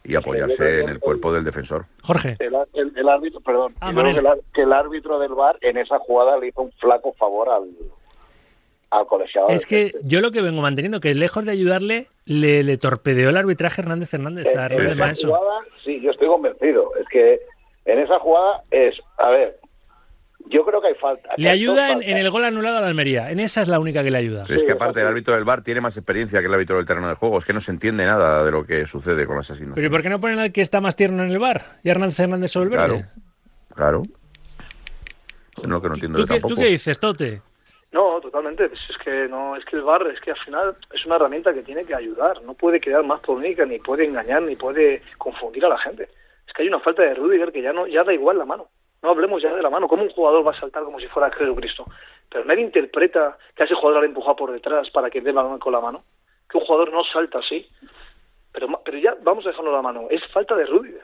y 0.03 0.15
apoyarse 0.15 0.81
en 0.81 0.89
el 0.89 0.99
cuerpo 0.99 1.31
del 1.31 1.43
defensor. 1.43 1.85
Jorge. 2.03 2.35
El, 2.39 2.53
el, 2.73 2.93
el 2.97 3.09
árbitro, 3.09 3.39
perdón, 3.41 3.75
Ah, 3.79 3.93
que, 3.93 3.99
el, 4.01 4.27
que 4.53 4.61
el 4.63 4.73
árbitro 4.73 5.19
del 5.19 5.33
bar 5.33 5.57
en 5.61 5.77
esa 5.77 5.99
jugada 5.99 6.37
le 6.37 6.47
hizo 6.49 6.61
un 6.63 6.71
flaco 6.73 7.13
favor 7.13 7.49
al, 7.49 7.69
al 8.91 9.05
colegiado. 9.07 9.49
Es 9.49 9.65
que 9.65 9.93
yo 10.03 10.19
lo 10.19 10.31
que 10.31 10.41
vengo 10.41 10.61
manteniendo, 10.61 10.99
que 10.99 11.13
lejos 11.13 11.45
de 11.45 11.51
ayudarle, 11.51 12.07
le, 12.25 12.63
le 12.63 12.77
torpedeó 12.77 13.29
el 13.29 13.37
arbitraje 13.37 13.81
Hernández 13.81 14.13
Hernández 14.13 14.47
a 14.55 14.67
en, 14.67 14.81
esa 14.81 15.13
jugada, 15.15 15.61
sí, 15.83 16.01
yo 16.01 16.11
estoy 16.11 16.27
convencido. 16.27 16.91
Es 16.99 17.07
que 17.07 17.39
en 17.91 17.99
esa 17.99 18.19
jugada 18.19 18.63
es, 18.71 18.95
a 19.17 19.29
ver, 19.29 19.59
yo 20.47 20.65
creo 20.65 20.81
que 20.81 20.87
hay 20.87 20.95
falta. 20.95 21.29
Le 21.37 21.49
ayuda 21.49 21.91
en, 21.91 22.01
el 22.01 22.29
gol 22.31 22.43
anulado 22.43 22.77
a 22.77 22.81
la 22.81 22.87
Almería. 22.87 23.29
En 23.29 23.39
esa 23.39 23.61
es 23.61 23.67
la 23.67 23.79
única 23.79 24.03
que 24.03 24.09
le 24.09 24.17
ayuda. 24.17 24.43
Pero 24.43 24.55
es 24.55 24.63
que 24.63 24.71
Sí, 24.71 24.75
aparte 24.75 24.99
el 24.99 25.05
sí. 25.05 25.11
árbitro 25.11 25.35
del 25.35 25.43
bar 25.43 25.61
tiene 25.61 25.81
más 25.81 25.95
experiencia 25.97 26.39
que 26.39 26.47
el 26.47 26.53
árbitro 26.53 26.77
del 26.77 26.85
terreno 26.85 27.07
de 27.07 27.15
juego, 27.15 27.37
es 27.37 27.45
que 27.45 27.53
no 27.53 27.61
se 27.61 27.71
entiende 27.71 28.05
nada 28.05 28.43
de 28.43 28.51
lo 28.51 28.63
que 28.63 28.85
sucede 28.85 29.25
con 29.25 29.35
las 29.35 29.49
asignaciones. 29.51 29.75
Pero 29.75 29.87
¿y 29.87 29.91
por 29.91 30.01
qué 30.01 30.09
no 30.09 30.19
ponen 30.19 30.39
al 30.39 30.51
que 30.51 30.61
está 30.61 30.81
más 30.81 30.95
tierno 30.95 31.23
en 31.23 31.29
el 31.29 31.39
bar? 31.39 31.79
Y 31.83 31.89
Hernández 31.89 32.19
Hernández 32.19 32.51
sobre 32.51 32.69
el 32.69 32.71
verde. 32.71 33.05
Claro, 33.75 34.01
claro. 34.01 34.03
Es 35.61 35.67
lo 35.67 35.81
que 35.81 35.87
no 35.89 35.93
entiendo 35.95 36.17
¿Tú 36.17 36.23
yo 36.23 36.27
qué, 36.27 36.33
tampoco. 36.35 36.55
¿Tú 36.55 36.61
qué 36.61 36.67
dices, 36.67 36.99
Tote? 36.99 37.41
No, 37.91 38.21
totalmente. 38.21 38.69
Pues 38.69 38.81
es 38.89 38.97
que 39.03 39.27
no, 39.27 39.55
es 39.55 39.65
que 39.65 39.75
el 39.75 39.81
VAR 39.81 40.05
es 40.07 40.19
que 40.21 40.31
al 40.31 40.37
final 40.37 40.75
es 40.93 41.05
una 41.05 41.15
herramienta 41.15 41.53
que 41.53 41.63
tiene 41.63 41.85
que 41.85 41.95
ayudar. 41.95 42.41
No 42.43 42.53
puede 42.53 42.79
crear 42.79 43.03
más 43.03 43.19
polémica, 43.21 43.65
ni 43.65 43.79
puede 43.79 44.05
engañar, 44.05 44.41
ni 44.43 44.55
puede 44.55 45.01
confundir 45.17 45.65
a 45.65 45.69
la 45.69 45.77
gente. 45.77 46.07
Es 46.49 46.53
que 46.53 46.63
hay 46.63 46.67
una 46.67 46.79
falta 46.79 47.03
de 47.03 47.13
Rudiger 47.13 47.51
que 47.51 47.61
ya 47.61 47.71
no, 47.71 47.85
ya 47.85 48.03
da 48.03 48.11
igual 48.11 48.39
la 48.39 48.45
mano. 48.45 48.69
No 49.03 49.11
hablemos 49.11 49.39
ya 49.39 49.53
de 49.55 49.61
la 49.61 49.69
mano. 49.69 49.87
¿Cómo 49.87 50.01
un 50.01 50.09
jugador 50.09 50.45
va 50.45 50.49
a 50.51 50.59
saltar 50.59 50.83
como 50.83 50.99
si 50.99 51.05
fuera 51.05 51.29
Jesucristo? 51.31 51.85
Pero 52.27 52.43
nadie 52.43 52.63
interpreta 52.63 53.37
que 53.55 53.61
a 53.61 53.65
ese 53.67 53.75
jugador 53.75 54.01
le 54.01 54.07
ha 54.07 54.09
empujado 54.09 54.35
por 54.35 54.51
detrás 54.51 54.89
para 54.89 55.11
que 55.11 55.21
dé 55.21 55.31
balón 55.31 55.59
con 55.59 55.71
la 55.73 55.79
mano. 55.79 56.03
Que 56.49 56.57
un 56.57 56.65
jugador 56.65 56.91
no 56.91 57.03
salta 57.03 57.37
así. 57.37 57.69
Pero, 58.51 58.67
pero 58.83 58.97
ya 58.97 59.15
vamos 59.21 59.45
a 59.45 59.49
dejarlo 59.49 59.71
la 59.71 59.83
mano. 59.83 60.07
Es 60.09 60.25
falta 60.33 60.55
de 60.55 60.65
Rudiger. 60.65 61.03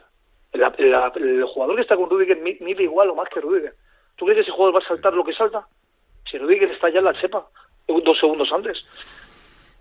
La- 0.53 0.74
la- 0.80 1.12
el 1.15 1.44
jugador 1.44 1.75
que 1.75 1.83
está 1.83 1.95
con 1.95 2.09
Rudiger 2.09 2.38
mi- 2.39 2.57
mide 2.62 2.81
igual 2.83 3.12
o 3.12 3.15
más 3.15 3.30
que 3.30 3.39
Rudiger. 3.39 3.75
¿Tú 4.15 4.25
crees 4.25 4.38
que 4.38 4.41
ese 4.41 4.51
jugador 4.51 4.75
va 4.75 4.80
a 4.80 4.88
saltar 4.88 5.13
lo 5.13 5.24
que 5.24 5.33
salta? 5.33 5.68
Si 6.30 6.39
Rudiger 6.39 6.71
está 6.71 6.89
ya 6.89 7.00
en 7.00 7.06
la 7.06 7.13
chepa, 7.13 7.45
dos 7.88 8.18
segundos 8.19 8.51
antes. 8.51 8.81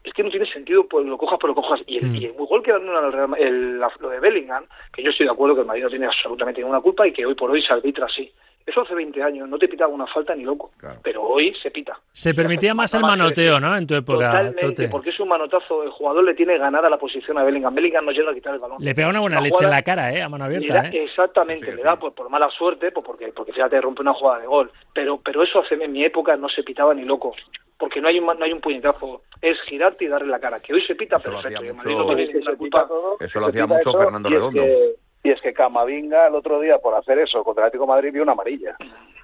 Es 0.05 0.13
que 0.13 0.23
no 0.23 0.29
tiene 0.31 0.47
sentido, 0.47 0.87
pues 0.87 1.05
lo 1.07 1.17
cojas, 1.17 1.39
pero 1.41 1.55
lo 1.55 1.63
cojas. 1.63 1.81
Y 1.87 1.97
el, 1.97 2.05
Mm. 2.07 2.15
y 2.17 2.25
el 2.27 2.33
gol 2.35 2.63
que 2.63 2.73
dan 2.73 2.87
al 2.89 3.11
Real 3.13 3.29
Ma- 3.29 3.39
el, 3.39 3.79
lo 3.79 4.09
de 4.11 4.21
Bellingham, 4.21 4.65
que 4.93 5.03
yo 5.03 5.11
estoy 5.11 5.25
de 5.27 5.33
acuerdo 5.33 5.55
que 5.55 5.63
el 5.63 5.67
Madrid 5.67 5.83
no 5.85 5.89
tiene 5.91 6.07
absolutamente 6.07 6.61
ninguna 6.61 6.81
culpa 6.83 7.07
y 7.07 7.13
que 7.13 7.25
hoy 7.25 7.35
por 7.35 7.51
hoy 7.51 7.63
se 7.63 7.73
arbitra 7.73 8.05
así. 8.07 8.31
Eso 8.67 8.81
hace 8.81 8.95
20 8.95 9.23
años, 9.23 9.47
no 9.47 9.59
te 9.59 9.69
pitaba 9.69 9.93
una 9.93 10.07
falta 10.07 10.35
ni 10.35 10.43
loco. 10.43 10.71
Claro. 10.79 10.99
Pero 11.03 11.23
hoy 11.23 11.55
se 11.63 11.71
pita. 11.71 11.99
Se 12.13 12.33
permitía 12.33 12.73
más 12.75 12.93
el 12.95 13.03
manoteo. 13.03 13.61
¿no? 13.61 13.77
En 13.77 13.87
tu 13.87 13.95
época, 13.95 14.27
Totalmente, 14.27 14.67
Tote. 14.69 14.89
porque 14.89 15.11
es 15.11 15.21
un 15.21 15.29
manotazo. 15.29 15.83
El 15.83 15.91
jugador 15.91 16.25
le 16.25 16.35
tiene 16.35 16.57
ganada 16.57 16.89
la 16.89 16.97
posición 16.97 17.37
a 17.37 17.43
Bellingham. 17.45 17.75
Bellingham 17.75 18.07
no 18.07 18.13
llega 18.13 18.31
a 18.31 18.35
quitar 18.35 18.55
el 18.55 18.61
balón. 18.61 18.79
Le 18.81 18.95
pega 18.95 19.09
una 19.09 19.21
buena 19.21 19.37
La 19.37 19.43
leche 19.43 19.65
en 19.65 19.71
la 19.71 19.83
cara, 19.83 20.13
¿eh? 20.15 20.23
A 20.23 20.29
mano 20.31 20.49
le 20.49 20.57
abierta, 20.57 20.83
da- 20.83 20.89
¿eh? 20.89 21.03
Exactamente, 21.05 21.67
Sí, 21.67 21.71
le 21.73 21.77
sí. 21.79 21.83
da 21.83 21.99
pues, 21.99 22.15
por 22.15 22.31
mala 22.31 22.49
suerte, 22.51 22.91
pues 22.91 23.05
porque, 23.05 23.29
porque 23.37 23.53
fíjate, 23.53 23.79
rompe 23.83 24.01
una 24.01 24.15
jugada 24.15 24.41
de 24.41 24.47
gol. 24.47 24.71
Pero 24.95 25.19
pero 25.23 25.43
eso 25.43 25.61
hace 25.61 25.75
en 25.75 25.93
mi 25.93 26.03
época 26.05 26.35
no 26.37 26.49
se 26.49 26.63
pitaba 26.63 26.95
ni 26.95 27.05
loco. 27.05 27.35
Porque 27.79 28.01
no 28.01 28.09
hay 28.09 28.19
un, 28.19 28.27
no 28.27 28.45
hay 28.45 28.53
un 28.53 28.61
puñetazo. 28.61 29.23
Es 29.41 29.61
girarte 29.63 30.05
y 30.05 30.09
darle 30.09 30.29
la 30.29 30.39
cara. 30.39 30.61
Que 30.61 30.73
hoy 30.75 30.83
se 30.87 30.95
pita 30.95 31.17
Eso 31.17 31.31
lo 31.31 31.39
hacía 31.39 31.59
y 31.61 31.73
Madrid 31.73 31.97
no 32.45 32.57
culpa. 32.57 32.87
todo, 32.87 33.17
Eso 33.21 33.41
lo 33.41 33.47
hacía 33.47 33.67
mucho 33.67 33.91
eso, 33.91 33.99
Fernando 33.99 34.29
y 34.29 34.33
es 34.33 34.39
Redondo. 34.39 34.63
que- 34.63 34.95
y 35.25 35.31
es 35.31 35.41
que 35.41 35.53
Camavinga 35.55 36.27
el 36.29 36.35
otro 36.35 36.61
día, 36.61 36.79
por 36.79 36.95
hacer 36.95 37.19
eso 37.19 37.43
contra 37.43 37.65
el 37.65 37.69
Atlético 37.69 37.85
de 37.85 37.95
Madrid, 37.97 38.13
vio 38.13 38.23
una 38.23 38.33
amarilla. 38.33 38.77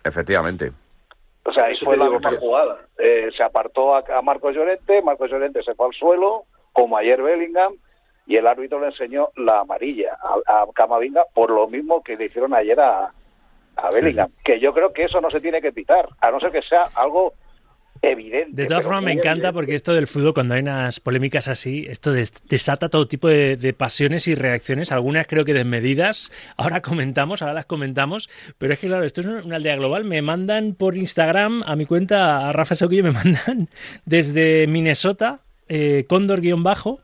Efectivamente. 0.03 0.73
O 1.45 1.53
sea, 1.53 1.65
ahí 1.67 1.77
fue 1.77 1.97
la 1.97 2.07
es. 2.07 2.39
jugada. 2.39 2.79
Eh, 2.99 3.29
se 3.37 3.43
apartó 3.43 3.95
a, 3.95 4.05
a 4.17 4.23
Marcos 4.23 4.55
Llorente, 4.55 5.03
Marcos 5.03 5.31
Llorente 5.31 5.63
se 5.63 5.75
fue 5.75 5.87
al 5.87 5.93
suelo, 5.95 6.45
como 6.73 6.97
ayer 6.97 7.21
Bellingham, 7.23 7.75
y 8.27 8.37
el 8.37 8.47
árbitro 8.47 8.81
le 8.81 8.87
enseñó 8.87 9.29
la 9.37 9.61
amarilla 9.61 10.17
a, 10.47 10.63
a 10.63 10.67
Camavinga 10.75 11.25
por 11.35 11.51
lo 11.51 11.67
mismo 11.69 12.03
que 12.03 12.17
le 12.17 12.27
hicieron 12.27 12.55
ayer 12.55 12.79
a, 12.81 13.13
a 13.77 13.91
Bellingham. 13.91 14.31
Que 14.45 14.59
yo 14.61 14.73
creo 14.73 14.93
que 14.93 15.05
eso 15.05 15.21
no 15.21 15.31
se 15.31 15.41
tiene 15.41 15.61
que 15.61 15.73
pitar, 15.73 16.09
a 16.21 16.31
no 16.31 16.41
ser 16.41 16.51
que 16.53 16.63
sea 16.63 16.89
algo 16.95 17.35
evidente. 18.03 18.51
De 18.63 18.67
todas 18.67 18.85
formas, 18.85 19.05
me 19.05 19.13
encanta 19.13 19.31
evidente. 19.49 19.53
porque 19.53 19.75
esto 19.75 19.93
del 19.93 20.07
fútbol, 20.07 20.35
cuando 20.35 20.55
hay 20.55 20.61
unas 20.61 21.01
polémicas 21.01 21.49
así, 21.49 21.87
esto 21.89 22.13
des- 22.13 22.33
desata 22.49 22.89
todo 22.89 23.07
tipo 23.07 23.29
de, 23.29 23.57
de 23.57 23.73
pasiones 23.73 24.27
y 24.29 24.35
reacciones, 24.35 24.91
algunas 24.93 25.27
creo 25.27 25.45
que 25.45 25.53
desmedidas. 25.55 26.33
Ahora 26.57 26.81
comentamos, 26.81 27.43
ahora 27.43 27.55
las 27.55 27.67
comentamos, 27.67 28.29
pero 28.59 28.73
es 28.73 28.79
que 28.79 28.87
claro, 28.87 29.05
esto 29.05 29.21
es 29.21 29.27
una 29.27 29.43
una 29.45 29.57
aldea 29.57 29.77
global. 29.77 30.05
Me 30.05 30.23
mandan 30.23 30.75
por 30.75 30.97
Instagram 30.97 31.63
a 31.67 31.77
mi 31.77 31.87
cuenta, 31.87 32.49
a 32.49 32.53
Rafa 32.53 32.75
Sauquillo, 32.75 33.03
me 33.05 33.11
mandan 33.13 33.69
desde 34.07 34.67
Minnesota, 34.67 35.41
eh, 35.69 36.05
Cóndor-bajo, 36.09 37.01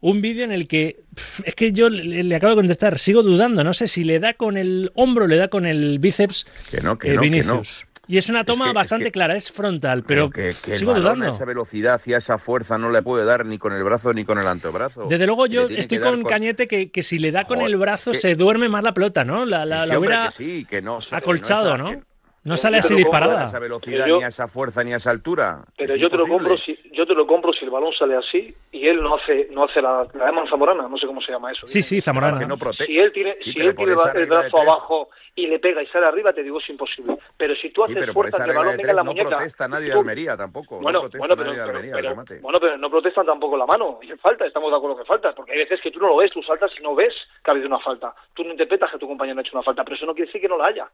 un 0.00 0.20
vídeo 0.20 0.44
en 0.44 0.52
el 0.52 0.68
que 0.68 0.96
es 1.44 1.54
que 1.54 1.72
yo 1.72 1.88
le, 1.88 2.22
le 2.22 2.34
acabo 2.36 2.50
de 2.50 2.56
contestar, 2.56 2.98
sigo 2.98 3.22
dudando, 3.22 3.64
no 3.64 3.72
sé 3.72 3.86
si 3.86 4.04
le 4.04 4.18
da 4.20 4.34
con 4.34 4.56
el 4.58 4.90
hombro, 4.94 5.26
le 5.26 5.36
da 5.36 5.48
con 5.48 5.64
el 5.64 5.98
bíceps 5.98 6.46
Que 6.70 6.80
no, 6.82 6.98
que 6.98 7.12
eh, 7.12 7.14
no, 7.14 7.20
que 7.22 7.42
no. 7.42 7.62
Y 8.06 8.18
es 8.18 8.28
una 8.28 8.44
toma 8.44 8.64
que- 8.64 8.70
es 8.70 8.74
bastante 8.74 9.04
que- 9.06 9.12
clara, 9.12 9.36
es 9.36 9.50
frontal, 9.50 10.04
pero, 10.06 10.30
que, 10.30 10.54
que 10.62 10.72
el 10.74 10.78
sigo 10.80 10.92
a 10.92 11.28
esa 11.28 11.44
velocidad 11.44 12.00
y 12.06 12.12
a 12.12 12.18
esa 12.18 12.38
fuerza 12.38 12.78
no 12.78 12.90
le 12.90 13.02
puede 13.02 13.24
dar 13.24 13.46
ni 13.46 13.58
con 13.58 13.72
el 13.72 13.82
brazo 13.82 14.12
ni 14.12 14.24
con 14.24 14.38
el 14.38 14.46
antebrazo. 14.46 15.06
Desde 15.08 15.26
luego 15.26 15.46
yo 15.46 15.66
estoy 15.68 15.98
dar 15.98 16.10
con 16.10 16.22
Cañete 16.24 16.68
que, 16.68 16.90
que 16.90 17.02
si 17.02 17.18
le 17.18 17.32
da 17.32 17.44
con 17.44 17.60
el 17.60 17.76
brazo 17.76 18.14
se 18.14 18.34
duerme 18.34 18.68
más 18.68 18.82
la 18.82 18.92
pelota, 18.92 19.24
¿no? 19.24 19.44
La, 19.44 19.64
la, 19.64 19.82
sí, 19.82 19.88
la 19.88 19.94
hombre, 19.98 20.08
hubiera 20.08 20.30
sí, 20.30 20.66
no, 20.82 20.98
acolchado, 21.12 21.76
No 21.78 22.13
sale 22.58 22.76
Yo 22.78 22.80
así 22.84 22.92
no 22.92 22.96
a 22.96 22.98
disparada. 22.98 23.44
esa 23.44 23.58
velocidad, 23.58 24.06
yo- 24.06 24.18
ni 24.18 24.22
a 24.24 24.28
esa 24.28 24.46
fuerza, 24.46 24.84
ni 24.84 24.92
a 24.92 24.96
esa 24.96 25.10
altura. 25.10 25.64
Pero 25.78 25.94
Es 25.94 26.00
yo 26.00 26.10
te 26.10 26.16
lo 26.18 26.26
compro 26.26 26.58
si 26.58 26.78
yo 26.92 27.06
te 27.06 27.14
lo 27.14 27.26
compro 27.26 27.52
si 27.52 27.64
el 27.64 27.70
balón 27.70 27.92
sale 27.94 28.16
así 28.16 28.54
y 28.70 28.86
él 28.86 29.02
no 29.02 29.16
hace 29.16 29.48
no 29.50 29.64
hace 29.64 29.80
la, 29.80 30.06
la 30.14 30.26
llaman 30.26 30.46
zamorana, 30.48 30.86
no 30.88 30.98
sé 30.98 31.06
cómo 31.06 31.20
se 31.22 31.32
llama 31.32 31.50
eso. 31.52 31.66
Sí, 31.66 31.82
sí, 31.82 32.00
Zamorana. 32.02 32.38
que 32.38 32.46
no 32.46 32.56
prote- 32.56 32.84
Si 32.86 32.98
él 32.98 33.12
tiene, 33.12 33.34
Sí, 33.40 33.52
si 33.52 33.60
él 33.60 33.74
tiene 33.74 33.92
el 33.92 34.26
brazo 34.26 34.58
abajo 34.60 35.08
y 35.34 35.46
le 35.46 35.58
pega 35.58 35.82
y 35.82 35.86
sale 35.86 36.06
arriba, 36.06 36.32
te 36.32 36.42
digo 36.42 36.58
es 36.60 36.68
imposible. 36.68 37.16
Pero 37.36 37.56
si 37.56 37.70
tú 37.70 37.82
Sí, 37.86 37.92
haces 37.92 38.06
por 38.08 38.14
fuerza 38.14 38.36
esa 38.36 38.44
que 38.44 38.50
el 38.50 38.56
balón 38.56 38.76
venga 38.76 38.92
la 38.92 39.02
no 39.02 39.10
muñeca. 39.10 39.28
protesta 39.30 39.66
nadie 39.66 39.86
de 39.88 39.92
Almería 39.94 40.36
tampoco. 40.36 40.80
Bueno, 40.80 40.98
no 40.98 41.08
protesta 41.10 41.18
bueno, 41.26 41.36
pero, 41.36 41.46
nadie 41.50 41.62
de 41.62 41.68
Almería, 41.70 41.94
pero- 42.24 42.40
bueno, 42.42 42.60
pero 42.60 42.78
no 42.78 42.90
protestan 42.90 43.26
tampoco 43.26 43.56
la 43.56 43.66
mano. 43.66 43.98
Y 44.02 44.08
falta, 44.18 44.44
estamos 44.46 44.70
de 44.70 44.76
acuerdo 44.76 44.98
que 44.98 45.04
falta, 45.04 45.34
porque 45.34 45.52
hay 45.52 45.58
veces 45.58 45.80
que 45.80 45.90
tú 45.90 45.98
no 45.98 46.08
lo 46.08 46.16
ves, 46.16 46.30
tú 46.30 46.42
saltas 46.42 46.70
y 46.78 46.82
no 46.82 46.94
ves 46.94 47.14
que 47.42 47.50
ha 47.50 47.52
habido 47.52 47.66
una 47.68 47.80
falta. 47.80 48.14
Tú 48.34 48.44
no 48.44 48.50
interpretas 48.50 48.90
que 48.92 48.98
tu 48.98 49.08
compañero 49.08 49.34
no 49.34 49.40
ha 49.40 49.42
hecho 49.44 49.56
una 49.56 49.64
falta, 49.64 49.82
pero 49.82 49.96
eso 49.96 50.06
no 50.06 50.14
quiere 50.14 50.26
decir 50.26 50.40
que 50.40 50.48
no 50.48 50.56
la 50.58 50.66
haya. 50.66 50.88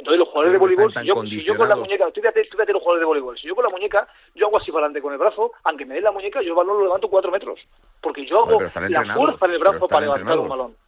Entonces 0.00 0.18
los 0.18 0.28
jugadores 0.28 0.52
de 0.52 0.58
voleibol, 0.58 0.88
están 0.88 1.02
si 1.02 1.08
yo, 1.08 1.14
tan 1.14 1.26
si 1.28 1.40
yo 1.40 1.56
con 1.58 1.68
la 1.68 1.76
muñeca, 1.76 2.06
tú 2.06 2.22
fíjate, 2.22 2.42
tú 2.44 2.56
fíjate 2.56 2.72
los 2.72 2.80
jugadores 2.80 3.02
de 3.02 3.06
voleibol, 3.06 3.38
si 3.38 3.46
yo 3.46 3.54
con 3.54 3.64
la 3.64 3.70
muñeca, 3.70 4.08
yo 4.34 4.46
hago 4.46 4.56
así 4.56 4.72
para 4.72 4.86
adelante 4.86 5.02
con 5.02 5.12
el 5.12 5.18
brazo, 5.18 5.52
aunque 5.64 5.84
me 5.84 5.94
dé 5.94 6.00
la 6.00 6.10
muñeca, 6.10 6.40
yo 6.40 6.48
el 6.48 6.54
balón 6.54 6.78
lo 6.78 6.84
levanto 6.84 7.08
cuatro 7.08 7.30
metros. 7.30 7.60
Porque 8.00 8.24
yo 8.24 8.38
hago 8.38 8.62
están 8.62 8.90
la 8.90 9.14
fuerza 9.14 9.44
en 9.44 9.52
el 9.52 9.58
pero 9.58 9.70
brazo 9.72 9.84
están 9.84 9.88
para 9.88 10.00
levantar 10.00 10.38
un 10.38 10.48
balón. 10.48 10.76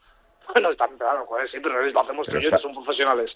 Bueno, 0.53 0.71
está 0.71 0.87
claro, 0.89 1.25
joder, 1.27 1.49
pero 1.63 1.83
lo 1.83 2.01
hacemos 2.01 2.29
ellos, 2.29 2.61
son 2.61 2.75
profesionales. 2.75 3.35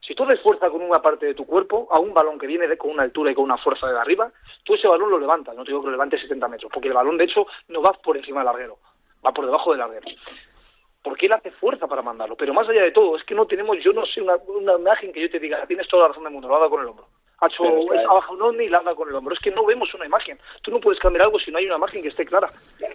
Si 0.00 0.14
tú 0.14 0.24
haces 0.24 0.40
fuerza 0.40 0.68
con 0.68 0.82
una 0.82 1.00
parte 1.00 1.24
de 1.24 1.34
tu 1.34 1.46
cuerpo, 1.46 1.88
a 1.90 1.98
un 1.98 2.12
balón 2.12 2.38
que 2.38 2.46
viene 2.46 2.66
de, 2.66 2.76
con 2.76 2.90
una 2.90 3.04
altura 3.04 3.30
y 3.30 3.34
con 3.34 3.44
una 3.44 3.56
fuerza 3.56 3.86
de 3.86 3.98
arriba, 3.98 4.30
tú 4.64 4.74
ese 4.74 4.88
balón 4.88 5.10
lo 5.10 5.18
levantas, 5.18 5.54
no 5.54 5.64
te 5.64 5.70
digo 5.70 5.80
que 5.80 5.86
lo 5.86 5.92
levantes 5.92 6.20
70 6.20 6.48
metros, 6.48 6.70
porque 6.72 6.88
el 6.88 6.94
balón, 6.94 7.16
de 7.16 7.24
hecho, 7.24 7.46
no 7.68 7.80
va 7.80 7.92
por 7.92 8.16
encima 8.16 8.40
del 8.40 8.46
larguero, 8.46 8.78
va 9.24 9.32
por 9.32 9.46
debajo 9.46 9.70
del 9.70 9.78
larguero. 9.78 10.08
Porque 11.08 11.26
él 11.26 11.32
hace 11.32 11.50
fuerza 11.52 11.86
para 11.86 12.02
mandarlo. 12.02 12.36
Pero 12.36 12.52
más 12.52 12.68
allá 12.68 12.82
de 12.82 12.92
todo, 12.92 13.16
es 13.16 13.24
que 13.24 13.34
no 13.34 13.46
tenemos, 13.46 13.78
yo 13.82 13.94
no 13.94 14.04
sé, 14.04 14.20
una, 14.20 14.36
una 14.46 14.74
imagen 14.74 15.10
que 15.10 15.22
yo 15.22 15.30
te 15.30 15.38
diga, 15.38 15.64
tienes 15.66 15.88
toda 15.88 16.02
la 16.02 16.08
razón 16.08 16.24
del 16.24 16.34
mundo, 16.34 16.48
lo 16.48 16.56
haga 16.56 16.68
con 16.68 16.82
el 16.82 16.88
hombro 16.88 17.06
ha 17.40 17.46
hecho 17.46 17.62
ha 17.64 18.14
bajado 18.14 18.34
un 18.34 18.42
ovni 18.42 18.64
y 18.64 18.68
la 18.68 18.82
con 18.94 19.08
el 19.08 19.14
hombro. 19.14 19.34
Es 19.34 19.40
que 19.40 19.50
no 19.50 19.64
vemos 19.64 19.92
una 19.94 20.06
imagen. 20.06 20.38
Tú 20.62 20.70
no 20.70 20.80
puedes 20.80 20.98
cambiar 20.98 21.26
algo 21.26 21.38
si 21.38 21.50
no 21.50 21.58
hay 21.58 21.66
una 21.66 21.76
imagen 21.76 22.02
que 22.02 22.08
esté 22.08 22.26
clara. 22.26 22.50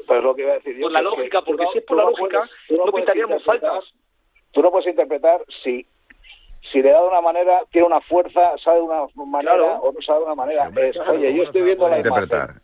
Pues 0.06 0.24
lo 0.24 0.36
que 0.36 0.42
iba 0.42 0.52
a 0.52 0.56
decir 0.56 0.76
yo. 0.76 0.84
Por 0.84 0.92
la 0.92 1.02
lógica, 1.02 1.42
porque 1.42 1.66
si 1.72 1.78
es 1.78 1.86
por 1.86 1.98
la 1.98 2.04
lógica, 2.04 2.50
no, 2.70 2.92
pintaríamos 2.92 3.44
faltas. 3.44 3.86
Tú 4.52 4.62
no 4.62 4.70
puedes 4.70 4.88
interpretar 4.88 5.42
si 5.64 5.88
si 6.72 6.82
le 6.82 6.92
da 6.92 7.02
de 7.02 7.08
una 7.08 7.22
manera, 7.22 7.62
tiene 7.72 7.88
una 7.88 8.00
fuerza, 8.02 8.58
sabe 8.58 8.78
de 8.78 8.84
una 8.84 9.06
manera 9.26 9.80
o 9.80 9.92
no 9.92 10.02
sabe 10.02 10.20
de 10.20 10.26
una 10.26 10.36
manera. 10.36 10.72
oye, 11.10 11.36
yo 11.36 11.44
estoy 11.44 11.62
viendo 11.62 11.90
la 11.90 11.98
interpretar. 11.98 12.62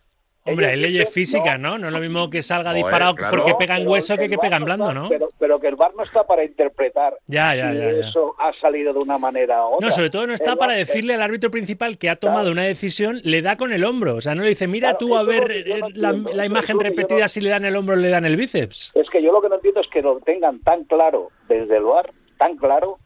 Hombre, 0.50 0.68
hay 0.68 0.78
leyes 0.78 1.10
físicas, 1.10 1.60
¿no? 1.60 1.78
No 1.78 1.88
es 1.88 1.94
lo 1.94 2.00
mismo 2.00 2.30
que 2.30 2.42
salga 2.42 2.74
disparado 2.74 3.16
porque 3.16 3.54
pega 3.58 3.78
en 3.78 3.88
hueso 3.88 4.18
que 4.18 4.30
que 4.30 4.38
pega 4.38 4.58
en 4.58 4.66
blando, 4.66 4.94
¿no? 4.94 5.10
Pero, 5.10 5.30
pero, 5.38 5.60
que 5.60 5.68
el 5.68 5.76
bar 5.76 5.92
no 5.96 6.04
está 6.04 6.26
para 6.26 6.44
interpretar 6.44 7.14
ya, 7.28 7.56
ya, 7.56 7.74
ya, 7.74 7.90
eso 7.90 8.36
ha 8.40 8.54
salido 8.54 8.94
de 8.94 9.00
una 9.00 9.18
manera 9.18 9.64
u 9.66 9.76
otra. 9.76 9.88
No, 9.88 9.92
sobre 9.92 10.10
todo 10.10 10.28
no 10.28 10.34
está 10.34 10.56
para 10.56 10.74
decirle 10.74 11.14
al 11.14 11.22
árbitro 11.22 11.52
principal 11.52 11.98
que 11.98 12.10
ha 12.10 12.16
tomado 12.16 12.52
una 12.52 12.64
decisión, 12.64 13.20
le 13.24 13.42
da 13.42 13.58
con 13.58 13.72
el 13.72 13.84
hombro. 13.84 14.16
O 14.16 14.22
sea, 14.22 14.36
no 14.36 14.44
le 14.44 14.50
dice, 14.50 14.68
mira 14.68 14.98
tú 14.98 15.16
a 15.16 15.24
ver 15.24 15.52
eh, 15.52 15.82
la, 15.94 16.46
imagen 16.46 16.80
repetida 16.80 17.28
si 17.28 17.42
le 17.42 17.50
dan 17.50 17.66
el 17.66 17.76
hombro 17.76 17.96
o 17.96 17.98
le 17.98 18.10
dan 18.10 18.26
el 18.26 18.36
bíceps. 18.36 18.92
Es 18.96 19.10
que 19.10 19.22
yo 19.22 19.32
lo 19.32 19.42
que 19.42 19.50
no 19.50 19.56
entiendo 19.56 19.82
es 19.82 19.88
que 19.88 20.02
lo 20.02 20.20
tengan 20.20 20.60
tan 20.62 20.84
claro 20.86 21.30
desde 21.48 21.78
el 21.78 21.84
bar, 21.84 22.10
tan 22.38 22.58
claro, 22.58 22.98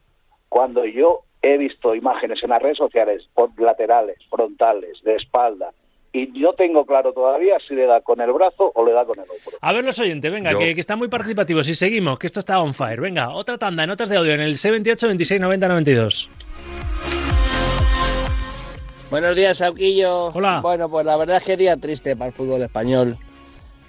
cuando 0.49 0.85
yo 0.85 1.21
he 1.41 1.57
visto 1.57 1.93
imágenes 1.93 2.41
en 2.43 2.51
las 2.51 2.61
redes 2.61 2.77
sociales, 2.77 3.27
laterales, 3.57 4.17
frontales, 4.29 5.01
de 5.03 5.15
espalda, 5.15 5.71
y 6.13 6.31
yo 6.39 6.53
tengo 6.53 6.85
claro 6.85 7.11
todavía 7.11 7.57
si 7.67 7.73
le 7.73 7.87
da 7.87 7.99
con 8.01 8.21
el 8.21 8.31
brazo 8.31 8.71
o 8.75 8.85
le 8.85 8.93
da 8.93 9.03
con 9.03 9.17
el 9.17 9.23
hombro. 9.23 9.57
A 9.59 9.73
ver 9.73 9.83
los 9.83 9.97
oyentes, 9.97 10.31
venga, 10.31 10.55
que, 10.55 10.71
está 10.71 10.95
muy 10.95 11.07
participativo. 11.07 11.63
Si 11.63 11.73
seguimos, 11.73 12.19
que 12.19 12.27
esto 12.27 12.39
está 12.39 12.59
on 12.61 12.75
fire. 12.75 13.01
Venga, 13.01 13.31
otra 13.31 13.57
tanda, 13.57 13.87
notas 13.87 14.09
de 14.09 14.17
audio 14.17 14.33
en 14.33 14.41
el 14.41 14.57
C28 14.57 15.07
26 15.07 15.41
90 15.41 15.67
92. 15.67 16.29
Buenos 19.09 19.35
días, 19.35 19.57
Sauquillo. 19.57 20.27
Hola. 20.27 20.61
Bueno, 20.61 20.87
pues 20.87 21.03
la 21.05 21.17
verdad 21.17 21.37
es 21.37 21.43
que 21.43 21.57
día 21.57 21.77
triste 21.77 22.15
para 22.15 22.29
el 22.29 22.33
fútbol 22.33 22.61
español. 22.61 23.17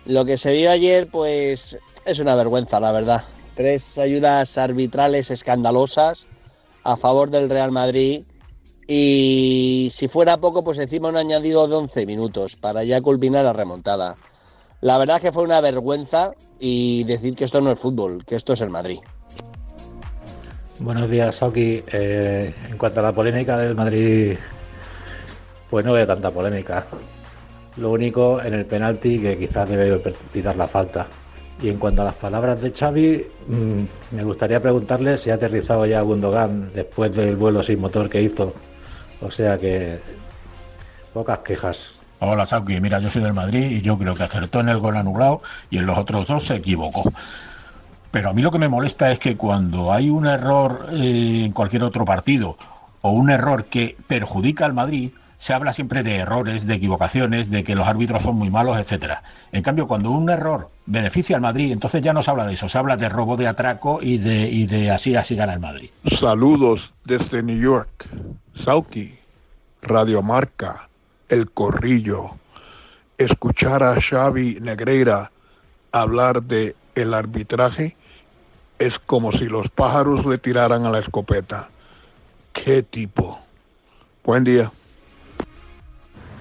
Lo 0.07 0.25
que 0.25 0.39
se 0.39 0.53
vio 0.53 0.71
ayer, 0.71 1.09
pues 1.11 1.79
es 2.07 2.19
una 2.19 2.35
vergüenza, 2.35 2.81
la 2.81 2.93
verdad. 2.93 3.25
Tres 3.55 3.99
ayudas 3.99 4.57
arbitrales 4.57 5.31
escandalosas 5.31 6.27
a 6.85 6.97
favor 6.97 7.31
del 7.31 7.51
Real 7.51 7.71
Madrid 7.71 8.25
y 8.87 9.89
si 9.93 10.09
fuera 10.09 10.37
poco, 10.37 10.63
pues 10.63 10.79
encima 10.79 11.09
un 11.09 11.17
añadido 11.17 11.67
de 11.67 11.75
11 11.75 12.07
minutos 12.07 12.57
para 12.57 12.85
ya 12.85 13.01
culminar 13.01 13.45
la 13.45 13.53
remontada. 13.53 14.17
La 14.81 14.99
verdad 14.99 15.17
es 15.17 15.23
que 15.23 15.33
fue 15.33 15.45
una 15.45 15.61
vergüenza 15.61 16.33
y 16.59 17.05
decir 17.05 17.35
que 17.35 17.45
esto 17.45 17.61
no 17.61 17.73
es 17.73 17.79
fútbol, 17.79 18.25
que 18.27 18.37
esto 18.37 18.53
es 18.53 18.61
el 18.61 18.69
Madrid. 18.69 18.99
Buenos 20.79 21.09
días, 21.09 21.37
Sauki. 21.37 21.83
Eh, 21.91 22.55
en 22.69 22.77
cuanto 22.77 23.01
a 23.01 23.05
la 23.05 23.13
polémica 23.13 23.57
del 23.57 23.75
Madrid, 23.75 24.37
pues 25.71 25.85
no 25.85 25.93
veo 25.93 26.07
tanta 26.07 26.31
polémica. 26.31 26.85
Lo 27.79 27.93
único 27.93 28.43
en 28.43 28.55
el 28.55 28.67
penalti 28.67 29.21
que 29.21 29.39
quizás 29.39 29.69
debe 29.69 29.99
pitar 30.33 30.57
la 30.57 30.69
falta. 30.69 31.07
Y 31.63 31.71
en 31.71 31.79
cuanto 31.79 32.03
a 32.03 32.07
las 32.07 32.15
palabras 32.15 32.61
de 32.61 32.73
Xavi, 32.73 33.27
mm, 33.47 34.17
me 34.17 34.25
gustaría 34.25 34.61
preguntarle 34.61 35.17
si 35.17 35.31
ha 35.31 35.35
aterrizado 35.35 35.87
ya 35.87 36.03
Gundogan 36.03 36.73
después 36.75 37.15
del 37.15 37.37
vuelo 37.37 37.63
sin 37.63 37.81
motor 37.81 38.11
que 38.11 38.21
hizo 38.21 38.53
o 39.25 39.31
sea 39.31 39.59
que 39.59 39.99
pocas 41.13 41.39
quejas. 41.39 41.95
Hola 42.21 42.47
Sauki, 42.47 42.81
mira, 42.81 43.01
yo 43.01 43.11
soy 43.11 43.23
del 43.23 43.33
Madrid 43.33 43.71
y 43.71 43.83
yo 43.83 43.99
creo 43.99 44.15
que 44.15 44.23
acertó 44.23 44.61
en 44.61 44.69
el 44.69 44.79
gol 44.79 44.97
anulado 44.97 45.43
y 45.71 45.79
en 45.79 45.87
los 45.87 45.99
otros 45.99 46.27
dos 46.27 46.45
se 46.45 46.57
equivocó. 46.57 47.03
Pero 48.11 48.31
a 48.31 48.33
mí 48.33 48.43
lo 48.43 48.51
que 48.51 48.59
me 48.59 48.69
molesta 48.69 49.11
es 49.11 49.19
que 49.19 49.37
cuando 49.37 49.93
hay 49.93 50.09
un 50.11 50.27
error 50.27 50.91
eh, 50.93 51.43
en 51.47 51.53
cualquier 51.53 51.83
otro 51.83 52.05
partido 52.05 52.57
o 53.01 53.11
un 53.11 53.31
error 53.31 53.65
que 53.65 53.97
perjudica 54.07 54.65
al 54.65 54.73
Madrid, 54.73 55.11
se 55.39 55.53
habla 55.53 55.73
siempre 55.73 56.03
de 56.03 56.17
errores, 56.17 56.67
de 56.67 56.75
equivocaciones, 56.75 57.51
de 57.51 57.65
que 57.65 57.75
los 57.75 57.87
árbitros 57.87 58.23
son 58.23 58.37
muy 58.37 58.51
malos, 58.51 58.79
etcétera. 58.79 59.23
En 59.53 59.63
cambio, 59.63 59.87
cuando 59.87 60.11
un 60.11 60.31
error 60.31 60.71
beneficia 60.87 61.37
al 61.37 61.43
Madrid, 61.43 61.73
entonces 61.73 62.03
ya 62.03 62.13
no 62.13 62.23
se 62.23 62.31
habla 62.31 62.47
de 62.47 62.55
eso, 62.55 62.69
se 62.69 62.79
habla 62.79 62.97
de 62.97 63.09
robo 63.09 63.37
de 63.37 63.49
atraco 63.49 63.99
y 64.03 64.19
de, 64.19 64.49
y 64.49 64.67
de 64.67 64.91
así 64.91 65.17
así 65.17 65.35
gana 65.35 65.55
el 65.55 65.61
Madrid. 65.61 65.91
Saludos 66.19 66.93
desde 67.05 67.43
New 67.43 67.61
York. 67.61 68.09
Sauki, 68.55 69.15
Radio 69.83 70.23
Marca, 70.23 70.89
El 71.29 71.51
Corrillo. 71.51 72.31
Escuchar 73.19 73.83
a 73.83 74.01
Xavi 74.01 74.59
Negreira 74.61 75.31
hablar 75.93 76.43
de 76.43 76.75
el 76.95 77.15
arbitraje 77.15 77.97
es 78.79 78.99
como 78.99 79.33
si 79.33 79.45
los 79.45 79.71
pájaros 79.71 80.27
le 80.27 80.39
tiraran 80.39 80.85
a 80.85 80.91
la 80.91 80.99
escopeta. 80.99 81.69
¿Qué 82.53 82.83
tipo? 82.83 83.39
Buen 84.25 84.45
día. 84.45 84.71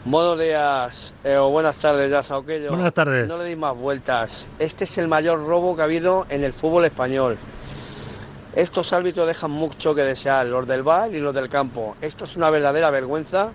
Buenos 0.06 0.38
días 0.38 1.14
eh, 1.24 1.38
o 1.38 1.50
buenas 1.50 1.78
tardes 1.78 2.12
ya. 2.12 2.22
Buenas 2.68 2.94
tardes. 2.94 3.26
No 3.26 3.38
le 3.38 3.46
di 3.46 3.56
más 3.56 3.74
vueltas. 3.74 4.48
Este 4.60 4.84
es 4.84 4.98
el 4.98 5.08
mayor 5.08 5.48
robo 5.48 5.78
que 5.78 5.82
ha 5.82 5.86
habido 5.86 6.26
en 6.28 6.44
el 6.44 6.52
fútbol 6.52 6.84
español. 6.84 7.38
Estos 8.54 8.92
árbitros 8.92 9.26
dejan 9.28 9.52
mucho 9.52 9.96
que 9.96 10.02
desear, 10.02 10.46
los 10.48 10.68
del 10.68 10.84
bar 10.84 11.14
y 11.14 11.20
los 11.20 11.34
del 11.34 11.48
campo. 11.48 11.96
Esto 12.02 12.26
es 12.26 12.36
una 12.36 12.50
verdadera 12.50 12.92
vergüenza, 12.92 13.52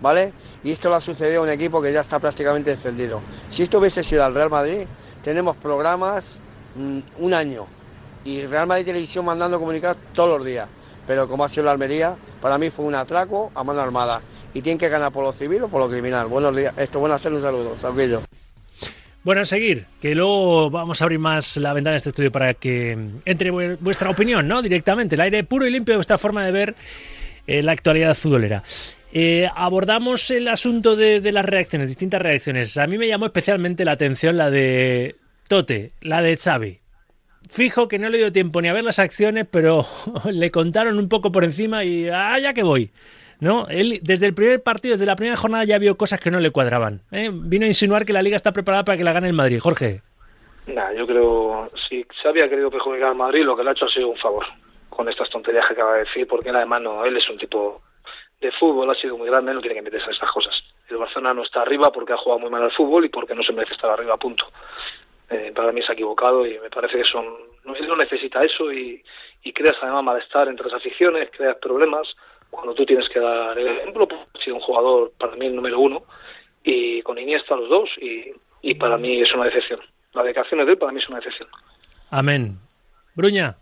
¿vale? 0.00 0.32
Y 0.64 0.72
esto 0.72 0.88
le 0.88 0.94
ha 0.94 1.00
sucedido 1.02 1.42
a 1.42 1.44
un 1.44 1.50
equipo 1.50 1.82
que 1.82 1.92
ya 1.92 2.00
está 2.00 2.18
prácticamente 2.18 2.70
defendido. 2.70 3.20
Si 3.50 3.62
esto 3.62 3.78
hubiese 3.78 4.02
sido 4.02 4.24
al 4.24 4.34
Real 4.34 4.48
Madrid, 4.48 4.86
tenemos 5.22 5.54
programas 5.56 6.40
mm, 6.76 6.98
un 7.18 7.34
año 7.34 7.66
y 8.24 8.46
Real 8.46 8.66
Madrid 8.66 8.86
Televisión 8.86 9.26
mandando 9.26 9.58
comunicados 9.58 9.98
todos 10.14 10.38
los 10.38 10.46
días. 10.46 10.66
Pero 11.06 11.28
como 11.28 11.44
ha 11.44 11.48
sido 11.50 11.64
la 11.64 11.72
Almería, 11.72 12.16
para 12.40 12.56
mí 12.56 12.70
fue 12.70 12.86
un 12.86 12.94
atraco 12.94 13.52
a 13.54 13.62
mano 13.64 13.80
armada. 13.80 14.22
Y 14.54 14.62
tienen 14.62 14.78
que 14.78 14.88
ganar 14.88 15.12
por 15.12 15.24
lo 15.24 15.32
civil 15.32 15.62
o 15.62 15.68
por 15.68 15.80
lo 15.80 15.88
criminal. 15.88 16.26
Buenos 16.26 16.54
días. 16.56 16.76
Esto, 16.78 16.98
buenas 16.98 17.22
tardes, 17.22 17.38
un 17.38 17.44
saludo. 17.44 17.78
Salvillo. 17.78 18.22
Bueno, 19.22 19.42
a 19.42 19.44
seguir, 19.44 19.84
que 20.00 20.14
luego 20.14 20.70
vamos 20.70 21.00
a 21.00 21.04
abrir 21.04 21.18
más 21.18 21.58
la 21.58 21.74
ventana 21.74 21.92
de 21.92 21.98
este 21.98 22.08
estudio 22.08 22.30
para 22.30 22.54
que 22.54 22.96
entre 23.26 23.50
vuestra 23.50 24.08
opinión, 24.08 24.48
¿no? 24.48 24.62
Directamente, 24.62 25.14
el 25.14 25.20
aire 25.20 25.44
puro 25.44 25.66
y 25.66 25.70
limpio 25.70 25.92
de 25.92 25.98
vuestra 25.98 26.16
forma 26.16 26.44
de 26.44 26.52
ver 26.52 26.74
eh, 27.46 27.62
la 27.62 27.72
actualidad 27.72 28.14
futbolera. 28.14 28.62
Eh, 29.12 29.46
abordamos 29.54 30.30
el 30.30 30.48
asunto 30.48 30.96
de, 30.96 31.20
las 31.32 31.44
reacciones, 31.44 31.88
distintas 31.88 32.22
reacciones. 32.22 32.78
A 32.78 32.86
mí 32.86 32.96
me 32.96 33.08
llamó 33.08 33.26
especialmente 33.26 33.84
la 33.84 33.92
atención 33.92 34.38
la 34.38 34.50
de 34.50 35.16
Tote, 35.48 35.92
la 36.00 36.22
de 36.22 36.36
Xavi. 36.36 36.78
Fijo 37.50 37.88
que 37.88 37.98
no 37.98 38.08
le 38.08 38.18
dio 38.18 38.32
tiempo 38.32 38.62
ni 38.62 38.68
a 38.68 38.72
ver 38.72 38.84
las 38.84 39.00
acciones, 39.00 39.46
pero 39.50 39.86
le 40.30 40.50
contaron 40.50 40.98
un 40.98 41.08
poco 41.08 41.30
por 41.30 41.44
encima 41.44 41.84
y 41.84 42.08
¡ah, 42.08 42.38
ya 42.38 42.54
que 42.54 42.62
voy! 42.62 42.90
¿No? 43.40 43.66
Él 43.68 44.00
desde 44.02 44.26
el 44.26 44.34
primer 44.34 44.62
partido, 44.62 44.94
desde 44.94 45.06
la 45.06 45.16
primera 45.16 45.36
jornada 45.36 45.64
ya 45.64 45.78
vio 45.78 45.96
cosas 45.96 46.20
que 46.20 46.30
no 46.30 46.40
le 46.40 46.50
cuadraban. 46.50 47.00
¿eh? 47.10 47.30
Vino 47.32 47.64
a 47.64 47.68
insinuar 47.68 48.04
que 48.04 48.12
la 48.12 48.22
liga 48.22 48.36
está 48.36 48.52
preparada 48.52 48.84
para 48.84 48.98
que 48.98 49.04
la 49.04 49.12
gane 49.12 49.28
el 49.28 49.34
Madrid. 49.34 49.60
Jorge. 49.60 50.02
Nah, 50.66 50.92
yo 50.92 51.06
creo, 51.06 51.70
si 51.88 52.06
se 52.22 52.28
había 52.28 52.48
querido 52.48 52.70
perjudicar 52.70 53.08
al 53.08 53.16
Madrid, 53.16 53.44
lo 53.44 53.56
que 53.56 53.64
le 53.64 53.70
ha 53.70 53.72
hecho 53.72 53.86
ha 53.86 53.88
sido 53.88 54.08
un 54.08 54.18
favor 54.18 54.44
con 54.88 55.08
estas 55.08 55.30
tonterías 55.30 55.66
que 55.66 55.72
acaba 55.72 55.94
de 55.94 56.00
decir, 56.00 56.26
porque 56.26 56.50
además 56.50 56.82
no, 56.82 57.04
él 57.04 57.16
es 57.16 57.28
un 57.28 57.38
tipo 57.38 57.80
de 58.40 58.52
fútbol, 58.52 58.90
ha 58.90 58.94
sido 58.94 59.16
muy 59.16 59.28
grande, 59.28 59.52
no 59.52 59.60
tiene 59.60 59.76
que 59.76 59.82
meterse 59.82 60.06
en 60.06 60.12
estas 60.12 60.30
cosas. 60.30 60.54
El 60.88 60.98
Barcelona 60.98 61.34
no 61.34 61.42
está 61.42 61.62
arriba 61.62 61.90
porque 61.90 62.12
ha 62.12 62.16
jugado 62.16 62.40
muy 62.40 62.50
mal 62.50 62.62
al 62.62 62.72
fútbol 62.72 63.04
y 63.04 63.08
porque 63.08 63.34
no 63.34 63.42
se 63.42 63.52
merece 63.52 63.74
estar 63.74 63.90
arriba, 63.90 64.16
punto. 64.16 64.46
Eh, 65.28 65.52
para 65.54 65.72
mí 65.72 65.80
se 65.82 65.92
ha 65.92 65.94
equivocado 65.94 66.46
y 66.46 66.58
me 66.58 66.70
parece 66.70 66.98
que 66.98 67.04
son 67.04 67.24
él 67.64 67.88
no 67.88 67.96
necesita 67.96 68.40
eso 68.40 68.72
y, 68.72 69.02
y 69.42 69.52
creas 69.52 69.76
además 69.80 70.04
malestar 70.04 70.48
entre 70.48 70.66
las 70.66 70.74
aficiones, 70.74 71.30
creas 71.30 71.56
problemas 71.56 72.16
cuando 72.50 72.74
tú 72.74 72.84
tienes 72.84 73.08
que 73.08 73.20
dar 73.20 73.58
el 73.58 73.68
ejemplo, 73.68 74.06
pues, 74.06 74.20
ha 74.34 74.42
sido 74.42 74.56
un 74.56 74.62
jugador 74.62 75.12
para 75.18 75.36
mí 75.36 75.46
el 75.46 75.56
número 75.56 75.80
uno 75.80 76.02
y 76.62 77.02
con 77.02 77.18
Iniesta 77.18 77.56
los 77.56 77.68
dos 77.68 77.88
y, 78.00 78.32
y 78.62 78.74
para 78.74 78.98
mí 78.98 79.20
es 79.20 79.32
una 79.34 79.44
decepción. 79.44 79.80
La 80.12 80.22
declaración 80.22 80.64
de 80.64 80.72
él 80.72 80.78
para 80.78 80.92
mí 80.92 80.98
es 80.98 81.08
una 81.08 81.18
decepción. 81.18 81.48
Amén. 82.10 82.58
Bruña. 83.14 83.56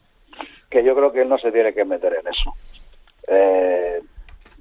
Que 0.70 0.82
yo 0.82 0.94
creo 0.94 1.12
que 1.12 1.22
él 1.22 1.28
no 1.28 1.38
se 1.38 1.52
tiene 1.52 1.74
que 1.74 1.84
meter 1.84 2.16
en 2.20 2.28
eso. 2.28 2.54
Eh, 3.26 4.00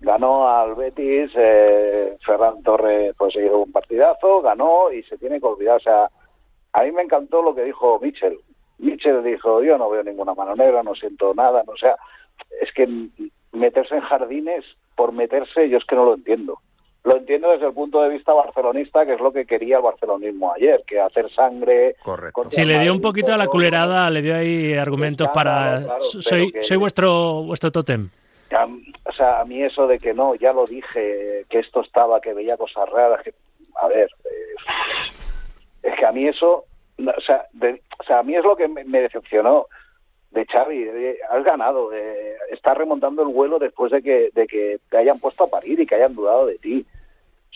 ganó 0.01 0.49
al 0.49 0.75
Betis, 0.75 1.31
eh, 1.35 2.15
Ferran 2.25 2.61
Torres 2.63 3.13
pues 3.17 3.35
hizo 3.35 3.59
un 3.59 3.71
partidazo, 3.71 4.41
ganó 4.41 4.91
y 4.91 5.03
se 5.03 5.17
tiene 5.17 5.39
que 5.39 5.45
olvidar. 5.45 5.77
O 5.77 5.79
sea, 5.79 6.09
a 6.73 6.83
mí 6.83 6.91
me 6.91 7.03
encantó 7.03 7.41
lo 7.41 7.55
que 7.55 7.63
dijo 7.63 7.99
Mitchell. 8.01 8.37
Mitchell 8.79 9.23
dijo, 9.23 9.63
yo 9.63 9.77
no 9.77 9.89
veo 9.89 10.03
ninguna 10.03 10.33
mano 10.33 10.55
negra, 10.55 10.83
no 10.83 10.93
siento 10.93 11.33
nada, 11.33 11.63
no 11.65 11.73
o 11.73 11.77
sea, 11.77 11.95
es 12.61 12.71
que 12.73 12.87
meterse 13.57 13.95
en 13.95 14.01
jardines 14.01 14.63
por 14.95 15.11
meterse, 15.11 15.69
yo 15.69 15.77
es 15.77 15.85
que 15.85 15.95
no 15.95 16.05
lo 16.05 16.15
entiendo. 16.15 16.59
lo 17.03 17.15
entiendo 17.15 17.49
desde 17.51 17.67
el 17.67 17.73
punto 17.73 18.01
de 18.01 18.09
vista 18.09 18.33
barcelonista, 18.33 19.05
que 19.05 19.13
es 19.13 19.21
lo 19.21 19.31
que 19.31 19.45
quería 19.45 19.77
el 19.77 19.83
barcelonismo 19.83 20.51
ayer, 20.53 20.83
que 20.85 20.99
hacer 20.99 21.31
sangre. 21.31 21.95
Correcto. 22.03 22.49
Sí, 22.51 22.65
le 22.65 22.79
dio 22.79 22.91
un 22.91 22.99
poquito 22.99 23.31
a 23.31 23.37
la 23.37 23.47
culerada, 23.47 24.09
le 24.09 24.21
dio 24.21 24.35
ahí 24.35 24.73
argumentos 24.73 25.29
para. 25.33 25.83
claro, 25.83 26.01
soy, 26.03 26.51
que- 26.51 26.63
soy 26.63 26.75
vuestro, 26.75 27.43
vuestro 27.43 27.71
tótem. 27.71 28.09
A- 28.51 28.65
o 29.09 29.13
sea, 29.13 29.39
a 29.39 29.45
mí 29.45 29.61
eso 29.63 29.87
de 29.87 29.99
que 29.99 30.13
no, 30.13 30.35
ya 30.35 30.51
lo 30.51 30.65
dije, 30.65 31.43
que 31.49 31.59
esto 31.59 31.79
estaba, 31.81 32.19
que 32.19 32.33
veía 32.33 32.57
cosas 32.57 32.89
raras, 32.89 33.21
que, 33.23 33.33
a 33.81 33.87
ver, 33.87 34.09
eh, 34.25 34.55
es 35.83 35.95
que 35.97 36.05
a 36.05 36.11
mí 36.11 36.27
eso, 36.27 36.65
no, 36.97 37.11
o 37.17 37.21
sea, 37.21 37.45
de- 37.53 37.81
o 37.99 38.03
sea, 38.03 38.19
a 38.19 38.23
mí 38.23 38.35
es 38.35 38.43
lo 38.43 38.55
que 38.57 38.67
me, 38.67 38.83
me 38.83 39.01
decepcionó 39.01 39.67
de 40.31 40.45
Xavi, 40.45 40.83
de- 40.83 41.19
has 41.29 41.43
ganado, 41.43 41.91
eh, 41.93 42.35
estás 42.51 42.77
remontando 42.77 43.21
el 43.23 43.29
vuelo 43.29 43.59
después 43.59 43.91
de 43.91 44.01
que, 44.01 44.29
de 44.33 44.45
que 44.47 44.79
te 44.89 44.97
hayan 44.97 45.19
puesto 45.19 45.45
a 45.45 45.49
parir 45.49 45.79
y 45.79 45.85
que 45.85 45.95
hayan 45.95 46.15
dudado 46.15 46.45
de 46.45 46.57
ti. 46.57 46.85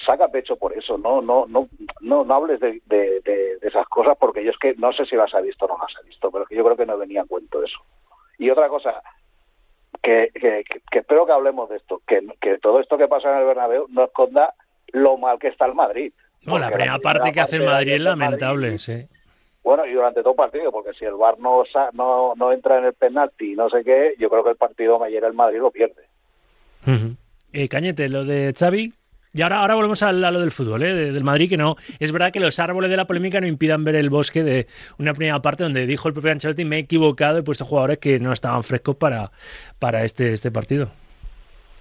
Saca 0.05 0.29
pecho 0.29 0.55
por 0.55 0.73
eso, 0.73 0.97
no, 0.97 1.21
no, 1.21 1.45
no, 1.47 1.67
no, 1.99 2.23
no 2.23 2.33
hables 2.33 2.59
de, 2.59 2.81
de- 2.85 3.19
de- 3.21 3.57
de 3.59 3.67
esas 3.67 3.85
cosas 3.87 4.17
porque 4.19 4.43
yo 4.43 4.51
es 4.51 4.57
que 4.57 4.73
no 4.75 4.91
sé 4.93 5.05
si 5.05 5.15
las 5.15 5.33
ha 5.35 5.41
visto 5.41 5.65
o 5.65 5.67
no 5.67 5.77
las 5.77 5.95
ha 5.97 6.01
visto, 6.01 6.31
pero 6.31 6.45
que 6.45 6.55
yo 6.55 6.63
creo 6.63 6.77
que 6.77 6.85
no 6.85 6.97
venía 6.97 7.21
a 7.21 7.25
cuento 7.25 7.61
eso. 7.63 7.77
Y 8.39 8.49
otra 8.49 8.67
cosa, 8.69 9.01
que, 10.01 10.29
que, 10.33 10.63
que- 10.89 10.99
espero 10.99 11.25
que 11.25 11.33
hablemos 11.33 11.69
de 11.69 11.77
esto, 11.77 12.01
que, 12.07 12.25
que 12.39 12.57
todo 12.57 12.79
esto 12.79 12.97
que 12.97 13.07
pasa 13.07 13.31
en 13.31 13.39
el 13.39 13.45
Bernabéu 13.45 13.85
no 13.89 14.05
esconda 14.05 14.53
lo 14.93 15.17
mal 15.17 15.37
que 15.37 15.49
está 15.49 15.65
el 15.65 15.75
Madrid. 15.75 16.11
No, 16.43 16.57
la 16.57 16.69
primera 16.71 16.97
parte 16.99 17.31
que 17.33 17.39
hace 17.41 17.57
el 17.57 17.65
Madrid 17.65 17.93
es 17.93 17.99
Madrid- 17.99 18.03
lamentable, 18.21 18.77
sí. 18.79 19.07
Bueno, 19.63 19.85
y 19.85 19.93
durante 19.93 20.21
todo 20.21 20.31
el 20.31 20.37
partido, 20.37 20.71
porque 20.71 20.93
si 20.93 21.05
el 21.05 21.13
VAR 21.13 21.37
no, 21.39 21.63
no, 21.93 22.33
no 22.35 22.51
entra 22.51 22.79
en 22.79 22.85
el 22.85 22.93
penalti 22.93 23.53
y 23.53 23.55
no 23.55 23.69
sé 23.69 23.83
qué, 23.83 24.15
yo 24.17 24.29
creo 24.29 24.43
que 24.43 24.49
el 24.51 24.55
partido 24.55 25.03
ayer 25.03 25.23
el 25.23 25.33
Madrid 25.33 25.59
lo 25.59 25.69
pierde. 25.71 26.03
Eh, 27.53 27.67
Cañete, 27.69 28.09
lo 28.09 28.25
de 28.25 28.53
Xavi. 28.57 28.93
Y 29.33 29.41
ahora, 29.43 29.59
ahora 29.59 29.75
volvemos 29.75 30.03
a, 30.03 30.11
lo 30.11 30.41
del 30.41 30.51
fútbol, 30.51 30.83
¿eh? 30.83 30.93
de- 30.93 31.11
del 31.13 31.23
Madrid, 31.23 31.47
que 31.47 31.55
no. 31.55 31.77
Es 31.99 32.11
verdad 32.11 32.33
que 32.33 32.41
los 32.41 32.59
árboles 32.59 32.89
de 32.89 32.97
la 32.97 33.05
polémica 33.05 33.39
no 33.39 33.47
impidan 33.47 33.83
ver 33.85 33.95
el 33.95 34.09
bosque 34.09 34.43
de 34.43 34.67
una 34.97 35.13
primera 35.13 35.41
parte 35.41 35.63
donde 35.63 35.85
dijo 35.85 36.07
el 36.09 36.13
propio 36.13 36.31
Ancelotti: 36.31 36.65
me 36.65 36.75
he 36.77 36.79
equivocado, 36.79 37.37
he 37.37 37.43
puesto 37.43 37.63
jugadores 37.63 37.99
que 37.99 38.19
no 38.19 38.33
estaban 38.33 38.63
frescos 38.63 38.97
para, 38.97 39.31
para 39.79 40.03
este, 40.03 40.33
este 40.33 40.51
partido. 40.51 40.89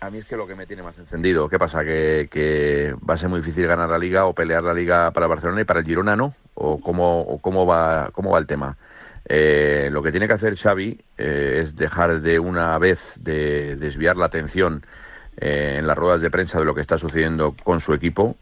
A 0.03 0.09
mí 0.11 0.17
es 0.17 0.25
que 0.25 0.37
lo 0.37 0.47
que 0.47 0.55
me 0.55 0.67
tiene 0.67 0.83
más 0.83 0.97
encendido, 0.99 1.47
¿qué 1.51 1.59
pasa? 1.59 1.85
¿Que, 1.85 2.27
que 2.31 2.95
va 3.09 3.15
a 3.15 3.17
ser 3.19 3.29
muy 3.29 3.41
difícil 3.41 3.67
ganar 3.67 3.91
la 3.91 3.99
liga 3.99 4.25
o 4.25 4.35
pelear 4.35 4.63
la 4.65 4.73
liga 4.73 5.11
para 5.11 5.27
Barcelona 5.27 5.61
y 5.61 5.65
para 5.65 5.81
el 5.81 5.87
Girona 5.87 6.17
no? 6.17 6.33
¿O 6.55 6.81
cómo, 6.81 7.21
o 7.21 7.39
cómo, 7.39 7.67
va, 7.67 8.09
cómo 8.13 8.31
va 8.31 8.39
el 8.39 8.47
tema? 8.47 8.79
Eh, 9.27 9.91
lo 9.93 10.03
que 10.03 10.11
tiene 10.11 10.27
que 10.27 10.33
hacer 10.35 10.57
Xavi 10.57 10.99
eh, 11.19 11.61
es 11.63 11.77
dejar 11.77 12.23
de 12.23 12.39
una 12.39 12.79
vez 12.79 13.19
de 13.23 13.77
desviar 13.77 14.17
la 14.17 14.25
atención 14.27 14.87
eh, 15.37 15.77
en 15.79 15.87
las 15.87 15.99
ruedas 15.99 16.23
de 16.23 16.31
prensa 16.31 16.59
de 16.59 16.65
lo 16.65 16.75
que 16.75 16.81
está 16.81 16.97
sucediendo 16.97 17.55
con 17.63 17.81
su 17.81 17.93
equipo. 17.93 18.37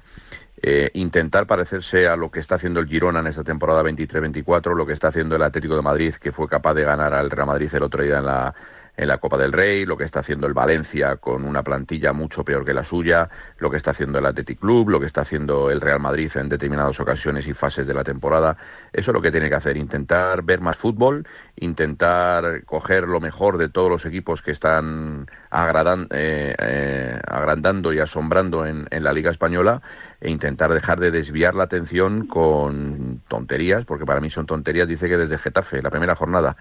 eh, 0.62 0.90
intentar 0.94 1.46
parecerse 1.46 2.08
a 2.08 2.16
lo 2.16 2.30
que 2.30 2.40
está 2.40 2.56
haciendo 2.56 2.80
el 2.80 2.88
Girona 2.88 3.20
en 3.20 3.28
esta 3.28 3.44
temporada 3.44 3.82
23-24, 3.82 4.74
lo 4.74 4.86
que 4.86 4.92
está 4.92 5.08
haciendo 5.08 5.36
el 5.36 5.42
Atlético 5.42 5.76
de 5.76 5.82
Madrid, 5.82 6.14
que 6.14 6.32
fue 6.32 6.48
capaz 6.48 6.74
de 6.74 6.84
ganar 6.84 7.14
al 7.14 7.30
Real 7.30 7.46
Madrid 7.46 7.70
el 7.74 7.82
otro 7.82 8.02
día 8.02 8.18
en 8.18 8.26
la, 8.26 8.54
en 8.98 9.06
la 9.06 9.18
Copa 9.18 9.38
del 9.38 9.52
Rey, 9.52 9.86
lo 9.86 9.96
que 9.96 10.02
está 10.02 10.20
haciendo 10.20 10.48
el 10.48 10.54
Valencia 10.54 11.16
con 11.16 11.44
una 11.44 11.62
plantilla 11.62 12.12
mucho 12.12 12.44
peor 12.44 12.64
que 12.64 12.74
la 12.74 12.82
suya, 12.82 13.30
lo 13.58 13.70
que 13.70 13.76
está 13.76 13.92
haciendo 13.92 14.18
el 14.18 14.26
Athletic 14.26 14.58
Club, 14.58 14.90
lo 14.90 14.98
que 14.98 15.06
está 15.06 15.20
haciendo 15.20 15.70
el 15.70 15.80
Real 15.80 16.00
Madrid 16.00 16.30
en 16.34 16.48
determinadas 16.48 16.98
ocasiones 16.98 17.46
y 17.46 17.54
fases 17.54 17.86
de 17.86 17.94
la 17.94 18.02
temporada. 18.02 18.56
Eso 18.92 19.12
es 19.12 19.14
lo 19.14 19.22
que 19.22 19.30
tiene 19.30 19.48
que 19.48 19.54
hacer, 19.54 19.76
intentar 19.76 20.42
ver 20.42 20.60
más 20.60 20.76
fútbol, 20.76 21.26
intentar 21.56 22.64
coger 22.64 23.08
lo 23.08 23.20
mejor 23.20 23.56
de 23.56 23.68
todos 23.68 23.88
los 23.88 24.04
equipos 24.04 24.42
que 24.42 24.50
están 24.50 25.30
agradan- 25.50 26.08
eh, 26.10 26.54
eh, 26.58 27.20
agrandando 27.28 27.92
y 27.92 28.00
asombrando 28.00 28.66
en, 28.66 28.88
en 28.90 29.04
la 29.04 29.12
Liga 29.12 29.30
Española 29.30 29.80
e 30.20 30.28
intentar 30.28 30.74
dejar 30.74 30.98
de 30.98 31.12
desviar 31.12 31.54
la 31.54 31.64
atención 31.64 32.26
con 32.26 33.22
tonterías, 33.28 33.84
porque 33.84 34.04
para 34.04 34.20
mí 34.20 34.28
son 34.28 34.46
tonterías, 34.46 34.88
dice 34.88 35.08
que 35.08 35.16
desde 35.16 35.38
Getafe, 35.38 35.82
la 35.82 35.90
primera 35.90 36.16
jornada. 36.16 36.56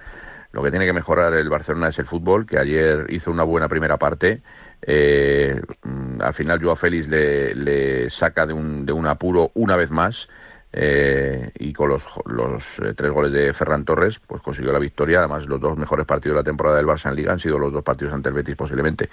Lo 0.51 0.63
que 0.63 0.71
tiene 0.71 0.85
que 0.85 0.93
mejorar 0.93 1.33
el 1.33 1.49
Barcelona 1.49 1.89
es 1.89 1.99
el 1.99 2.05
fútbol, 2.05 2.45
que 2.45 2.57
ayer 2.57 3.05
hizo 3.09 3.31
una 3.31 3.43
buena 3.43 3.67
primera 3.67 3.97
parte. 3.97 4.41
Eh, 4.81 5.61
mm, 5.83 6.21
al 6.21 6.33
final 6.33 6.61
Joao 6.61 6.75
Félix 6.75 7.07
le, 7.09 7.53
le 7.55 8.09
saca 8.09 8.45
de 8.45 8.53
un, 8.53 8.85
de 8.85 8.93
un 8.93 9.07
apuro 9.07 9.51
una 9.55 9.75
vez 9.75 9.91
más. 9.91 10.27
eh, 10.73 11.51
y 11.57 11.73
con 11.73 11.89
los, 11.89 12.05
los 12.25 12.79
eh, 12.79 12.93
tres 12.93 13.11
goles 13.11 13.31
de 13.31 13.53
Ferran 13.53 13.85
Torres, 13.85 14.19
pues 14.19 14.41
consiguió 14.41 14.71
la 14.73 14.79
victoria. 14.79 15.19
Además, 15.19 15.47
los 15.47 15.59
dos 15.59 15.77
mejores 15.77 16.05
partidos 16.05 16.35
de 16.35 16.41
la 16.41 16.43
temporada 16.43 16.75
del 16.77 16.85
Barça 16.85 17.09
en 17.09 17.15
Liga 17.15 17.31
han 17.31 17.39
sido 17.39 17.57
los 17.57 17.71
dos 17.73 17.83
partidos 17.83 18.13
ante 18.13 18.29
el 18.29 18.35
Betis 18.35 18.55
posiblemente. 18.55 19.09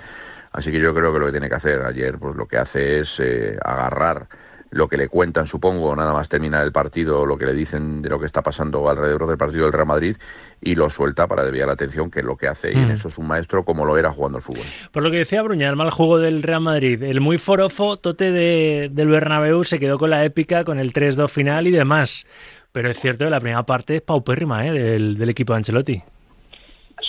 Así 0.53 0.71
que 0.73 0.81
yo 0.81 0.95
creo 0.95 1.13
que 1.13 1.19
lo 1.19 1.27
que 1.27 1.33
tiene 1.33 1.49
que 1.49 1.55
hacer 1.55 1.83
ayer, 1.83 2.19
pues 2.19 2.35
lo 2.37 2.47
que 2.47 2.59
hace 2.59 3.01
es 3.01 3.21
eh, 3.21 3.57
agarrar 3.65 4.29
lo 4.75 4.89
que 4.89 4.97
le 4.97 5.09
cuentan, 5.09 5.47
supongo, 5.47 5.95
nada 5.95 6.13
más 6.13 6.29
terminar 6.29 6.65
el 6.65 6.73
partido, 6.73 7.25
lo 7.25 7.39
que 7.39 7.47
le 7.47 7.53
dicen 7.55 8.03
de 8.03 8.11
lo 8.11 8.19
que 8.19 8.27
está 8.27 8.43
pasando 8.43 8.89
alrededor 8.89 9.27
del 9.27 9.39
partido 9.39 9.65
del 9.65 9.73
Real 9.73 9.87
Madrid 9.87 10.17
y 10.61 10.75
lo 10.75 10.91
suelta 10.91 11.27
para 11.27 11.45
desviar 11.45 11.69
la 11.69 11.75
atención, 11.75 12.11
que 12.11 12.21
es 12.21 12.25
lo 12.25 12.37
que 12.37 12.49
hace. 12.49 12.73
Y 12.73 12.77
en 12.77 12.89
Mm. 12.89 12.93
eso 12.93 13.09
es 13.09 13.17
un 13.19 13.27
maestro 13.29 13.65
como 13.65 13.85
lo 13.85 13.97
era 13.97 14.11
jugando 14.13 14.37
al 14.39 14.43
fútbol. 14.43 14.65
Por 14.93 15.03
lo 15.03 15.11
que 15.11 15.19
decía 15.19 15.43
Bruña, 15.43 15.69
el 15.69 15.77
mal 15.77 15.91
juego 15.91 16.19
del 16.19 16.43
Real 16.43 16.61
Madrid, 16.61 17.03
el 17.03 17.21
muy 17.21 17.39
forofo 17.39 17.97
tote 17.99 18.33
de, 18.33 18.89
del 18.93 19.09
Bernabéu 19.09 19.63
se 19.65 19.79
quedó 19.79 19.99
con 19.99 20.11
la 20.11 20.25
épica, 20.25 20.65
con 20.65 20.79
el 20.79 20.93
3-2 20.93 21.29
final 21.31 21.67
y 21.67 21.71
demás. 21.71 22.27
Pero 22.73 22.91
es 22.91 22.99
cierto 22.99 23.25
que 23.25 23.31
la 23.31 23.39
primera 23.41 23.63
parte 23.63 23.97
es 23.97 24.03
paupérrima 24.03 24.67
¿eh? 24.67 24.73
del, 24.73 25.17
del 25.17 25.29
equipo 25.31 25.53
de 25.53 25.59
Ancelotti. 25.59 26.03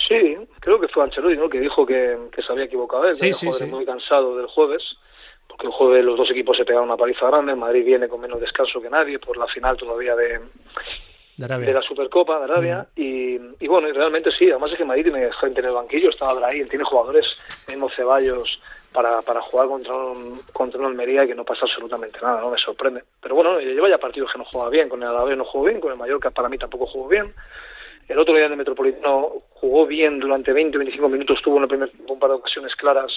Sí, 0.08 0.36
creo 0.60 0.78
que 0.80 0.88
fue 0.88 1.04
Ancelotti, 1.04 1.36
¿no? 1.36 1.48
Que 1.48 1.60
dijo 1.60 1.84
que, 1.86 2.16
que 2.32 2.42
se 2.42 2.52
había 2.52 2.64
equivocado 2.64 3.04
él, 3.04 3.10
que 3.10 3.16
Sí, 3.16 3.24
había 3.26 3.34
sí, 3.34 3.46
jugadores 3.46 3.68
sí. 3.68 3.74
muy 3.74 3.84
cansado 3.84 4.36
del 4.36 4.46
jueves, 4.46 4.82
porque 5.48 5.66
el 5.66 5.72
jueves 5.72 6.04
los 6.04 6.16
dos 6.18 6.30
equipos 6.30 6.56
se 6.56 6.64
pegaron 6.64 6.88
una 6.88 6.96
paliza 6.96 7.26
grande, 7.26 7.52
el 7.52 7.58
Madrid 7.58 7.84
viene 7.84 8.08
con 8.08 8.20
menos 8.20 8.40
descanso 8.40 8.80
que 8.80 8.90
nadie 8.90 9.18
por 9.18 9.36
la 9.36 9.46
final 9.46 9.76
todavía 9.76 10.14
de, 10.16 10.40
De 11.66 11.72
la 11.72 11.82
Supercopa 11.82 12.38
de 12.38 12.44
Arabia 12.44 12.86
y, 12.96 13.38
y 13.60 13.68
bueno, 13.68 13.88
y 13.88 13.92
realmente 13.92 14.30
sí, 14.32 14.50
además 14.50 14.72
es 14.72 14.78
que 14.78 14.84
Madrid 14.86 15.04
tiene 15.04 15.30
gente 15.34 15.60
en 15.60 15.66
el 15.66 15.72
banquillo, 15.72 16.08
estaba 16.08 16.32
Brahim, 16.32 16.66
tiene 16.68 16.84
jugadores, 16.84 17.26
mismo 17.68 17.90
Ceballos, 17.90 18.58
para, 18.96 19.20
para 19.20 19.42
jugar 19.42 19.68
contra 19.68 19.94
un, 19.94 20.40
contra 20.54 20.80
un 20.80 20.86
Almería 20.86 21.26
que 21.26 21.34
no 21.34 21.44
pasa 21.44 21.66
absolutamente 21.66 22.18
nada, 22.22 22.40
no 22.40 22.50
me 22.50 22.56
sorprende. 22.56 23.02
Pero 23.20 23.34
bueno, 23.34 23.60
lleva 23.60 23.90
ya 23.90 23.98
partidos 23.98 24.32
que 24.32 24.38
no 24.38 24.46
juega 24.46 24.70
bien, 24.70 24.88
con 24.88 25.02
el 25.02 25.08
Alavés 25.10 25.36
no 25.36 25.44
jugó 25.44 25.66
bien, 25.66 25.80
con 25.80 25.92
el 25.92 25.98
Mallorca 25.98 26.30
para 26.30 26.48
mí 26.48 26.56
tampoco 26.56 26.86
jugó 26.86 27.08
bien. 27.08 27.34
El 28.08 28.18
otro 28.18 28.34
día 28.34 28.46
en 28.46 28.52
el 28.52 28.58
Metropolitano 28.58 29.42
jugó 29.50 29.86
bien 29.86 30.18
durante 30.18 30.54
20 30.54 30.78
o 30.78 30.78
25 30.78 31.08
minutos, 31.10 31.42
tuvo 31.42 31.58
en 31.58 31.64
el 31.64 31.68
primer 31.68 31.90
un 32.08 32.18
par 32.18 32.30
de 32.30 32.36
ocasiones 32.36 32.74
claras, 32.76 33.12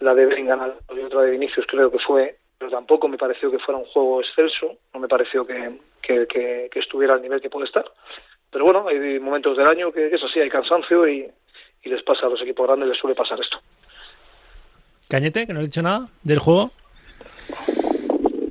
la 0.00 0.14
de 0.14 0.26
Bellingham 0.26 0.72
y 0.94 1.00
otra 1.00 1.22
de 1.22 1.30
Vinicius 1.32 1.66
creo 1.66 1.90
que 1.90 1.98
fue, 1.98 2.38
pero 2.58 2.70
tampoco 2.70 3.08
me 3.08 3.18
pareció 3.18 3.50
que 3.50 3.58
fuera 3.58 3.78
un 3.78 3.86
juego 3.86 4.20
excelso, 4.20 4.76
no 4.94 5.00
me 5.00 5.08
pareció 5.08 5.46
que, 5.46 5.78
que, 6.02 6.26
que- 6.26 6.68
que 6.72 6.78
estuviera 6.80 7.14
al 7.14 7.22
nivel 7.22 7.40
que 7.40 7.50
puede 7.50 7.66
estar. 7.66 7.84
Pero 8.50 8.64
bueno, 8.64 8.86
hay 8.88 9.18
momentos 9.20 9.56
del 9.56 9.66
año 9.66 9.92
que, 9.92 10.06
es 10.06 10.22
así, 10.22 10.40
hay 10.40 10.48
cansancio 10.48 11.06
y, 11.08 11.30
y 11.82 11.88
les 11.88 12.02
pasa 12.02 12.26
a 12.26 12.30
los 12.30 12.40
equipos 12.42 12.66
grandes, 12.66 12.88
les 12.88 12.98
suele 12.98 13.14
pasar 13.14 13.38
esto. 13.40 13.58
Cañete, 15.08 15.46
que 15.46 15.52
no 15.52 15.60
he 15.60 15.64
dicho 15.64 15.82
nada 15.82 16.08
del 16.22 16.38
juego. 16.38 16.70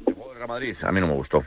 El 0.08 0.14
juego 0.14 0.30
del 0.30 0.38
Real 0.38 0.48
Madrid 0.50 0.76
a 0.84 0.92
mí 0.92 1.00
no 1.00 1.08
me 1.08 1.14
gustó. 1.14 1.42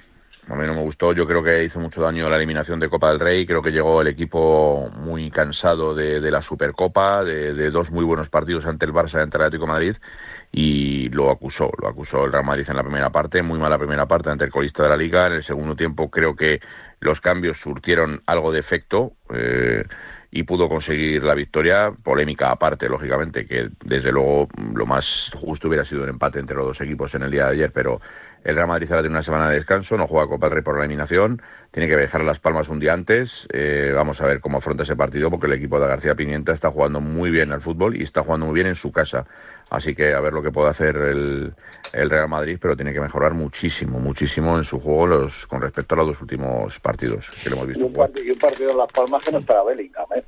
A 0.48 0.54
mí 0.56 0.66
no 0.66 0.74
me 0.74 0.80
gustó. 0.82 1.12
Yo 1.12 1.26
creo 1.26 1.42
que 1.42 1.62
hizo 1.62 1.78
mucho 1.78 2.00
daño 2.00 2.28
la 2.28 2.36
eliminación 2.36 2.80
de 2.80 2.88
Copa 2.88 3.10
del 3.10 3.20
Rey. 3.20 3.46
Creo 3.46 3.62
que 3.62 3.70
llegó 3.70 4.00
el 4.02 4.08
equipo 4.08 4.90
muy 4.96 5.30
cansado 5.30 5.94
de, 5.94 6.20
de 6.20 6.30
la 6.30 6.42
Supercopa, 6.42 7.22
de, 7.22 7.70
dos 7.70 7.90
muy 7.90 8.04
buenos 8.04 8.30
partidos 8.30 8.66
ante 8.66 8.84
el 8.86 8.92
Barça 8.92 9.18
y 9.18 9.22
ante 9.22 9.36
el 9.36 9.44
Atlético 9.44 9.66
Madrid. 9.66 9.96
Y 10.50 11.08
lo 11.10 11.30
acusó. 11.30 11.70
Lo 11.80 11.88
acusó 11.88 12.24
el 12.24 12.32
Real 12.32 12.44
Madrid 12.44 12.66
en 12.68 12.76
la 12.76 12.82
primera 12.82 13.10
parte. 13.10 13.42
Muy 13.42 13.58
mala 13.58 13.78
primera 13.78 14.06
parte 14.06 14.30
ante 14.30 14.44
el 14.44 14.50
colista 14.50 14.82
de 14.82 14.88
la 14.88 14.96
Liga. 14.96 15.28
En 15.28 15.34
el 15.34 15.42
segundo 15.44 15.76
tiempo 15.76 16.10
creo 16.10 16.34
que 16.34 16.60
los 17.00 17.20
cambios 17.20 17.60
surtieron 17.60 18.20
algo 18.26 18.50
de 18.50 18.58
efecto. 18.58 19.12
eh, 19.32 19.84
y 20.32 20.44
pudo 20.44 20.68
conseguir 20.68 21.24
la 21.24 21.34
victoria, 21.34 21.92
polémica 22.04 22.50
aparte, 22.52 22.88
lógicamente, 22.88 23.46
que 23.46 23.70
desde 23.84 24.12
luego 24.12 24.48
lo 24.74 24.86
más 24.86 25.30
justo 25.34 25.66
hubiera 25.68 25.84
sido 25.84 26.04
un 26.04 26.10
empate 26.10 26.38
entre 26.38 26.56
los 26.56 26.66
dos 26.66 26.80
equipos 26.80 27.14
en 27.16 27.22
el 27.22 27.30
día 27.30 27.46
de 27.46 27.52
ayer, 27.54 27.72
pero 27.72 28.00
el 28.44 28.54
Real 28.54 28.66
Madrid 28.68 28.88
ahora 28.90 29.02
tiene 29.02 29.14
una 29.14 29.22
semana 29.22 29.48
de 29.50 29.56
descanso, 29.56 29.96
no 29.96 30.06
juega 30.06 30.26
Copa 30.28 30.46
del 30.46 30.54
Rey 30.54 30.62
por 30.62 30.76
la 30.78 30.84
eliminación, 30.84 31.42
tiene 31.70 31.88
que 31.88 31.96
dejar 31.96 32.22
las 32.24 32.40
palmas 32.40 32.68
un 32.68 32.80
día 32.80 32.92
antes, 32.94 33.46
eh, 33.52 33.92
vamos 33.94 34.20
a 34.20 34.26
ver 34.26 34.40
cómo 34.40 34.58
afronta 34.58 34.82
ese 34.82 34.96
partido, 34.96 35.30
porque 35.30 35.46
el 35.46 35.52
equipo 35.52 35.78
de 35.78 35.86
García 35.88 36.14
Pimienta 36.14 36.52
está 36.52 36.70
jugando 36.70 37.00
muy 37.00 37.30
bien 37.30 37.52
al 37.52 37.60
fútbol 37.60 37.96
y 37.96 38.02
está 38.02 38.22
jugando 38.22 38.46
muy 38.46 38.54
bien 38.54 38.66
en 38.66 38.74
su 38.74 38.92
casa, 38.92 39.26
así 39.70 39.94
que 39.94 40.14
a 40.14 40.20
ver 40.20 40.32
lo 40.32 40.42
que 40.42 40.50
puede 40.50 40.70
hacer 40.70 40.96
el, 40.96 41.52
el 41.92 42.10
Real 42.10 42.28
Madrid, 42.28 42.58
pero 42.60 42.76
tiene 42.76 42.92
que 42.92 43.00
mejorar 43.00 43.34
muchísimo, 43.34 44.00
muchísimo 44.00 44.56
en 44.56 44.64
su 44.64 44.78
juego 44.78 45.06
los, 45.06 45.46
con 45.46 45.60
respecto 45.60 45.94
a 45.94 45.98
los 45.98 46.06
dos 46.06 46.22
últimos 46.22 46.80
partidos 46.80 47.30
que 47.42 47.50
le 47.50 47.56
hemos 47.56 47.66
Y 47.66 47.68
visto 47.68 47.86
un, 47.86 47.92
jugar. 47.92 48.08
partido, 48.08 48.26
y 48.26 48.30
un 48.32 48.38
partido 48.38 48.70
en 48.70 48.78
Las 48.78 48.92
Palmas 48.92 49.22
que 49.24 49.32
no 49.32 49.38
estará 49.38 49.62
Bellingham, 49.64 50.06
¿eh? 50.16 50.24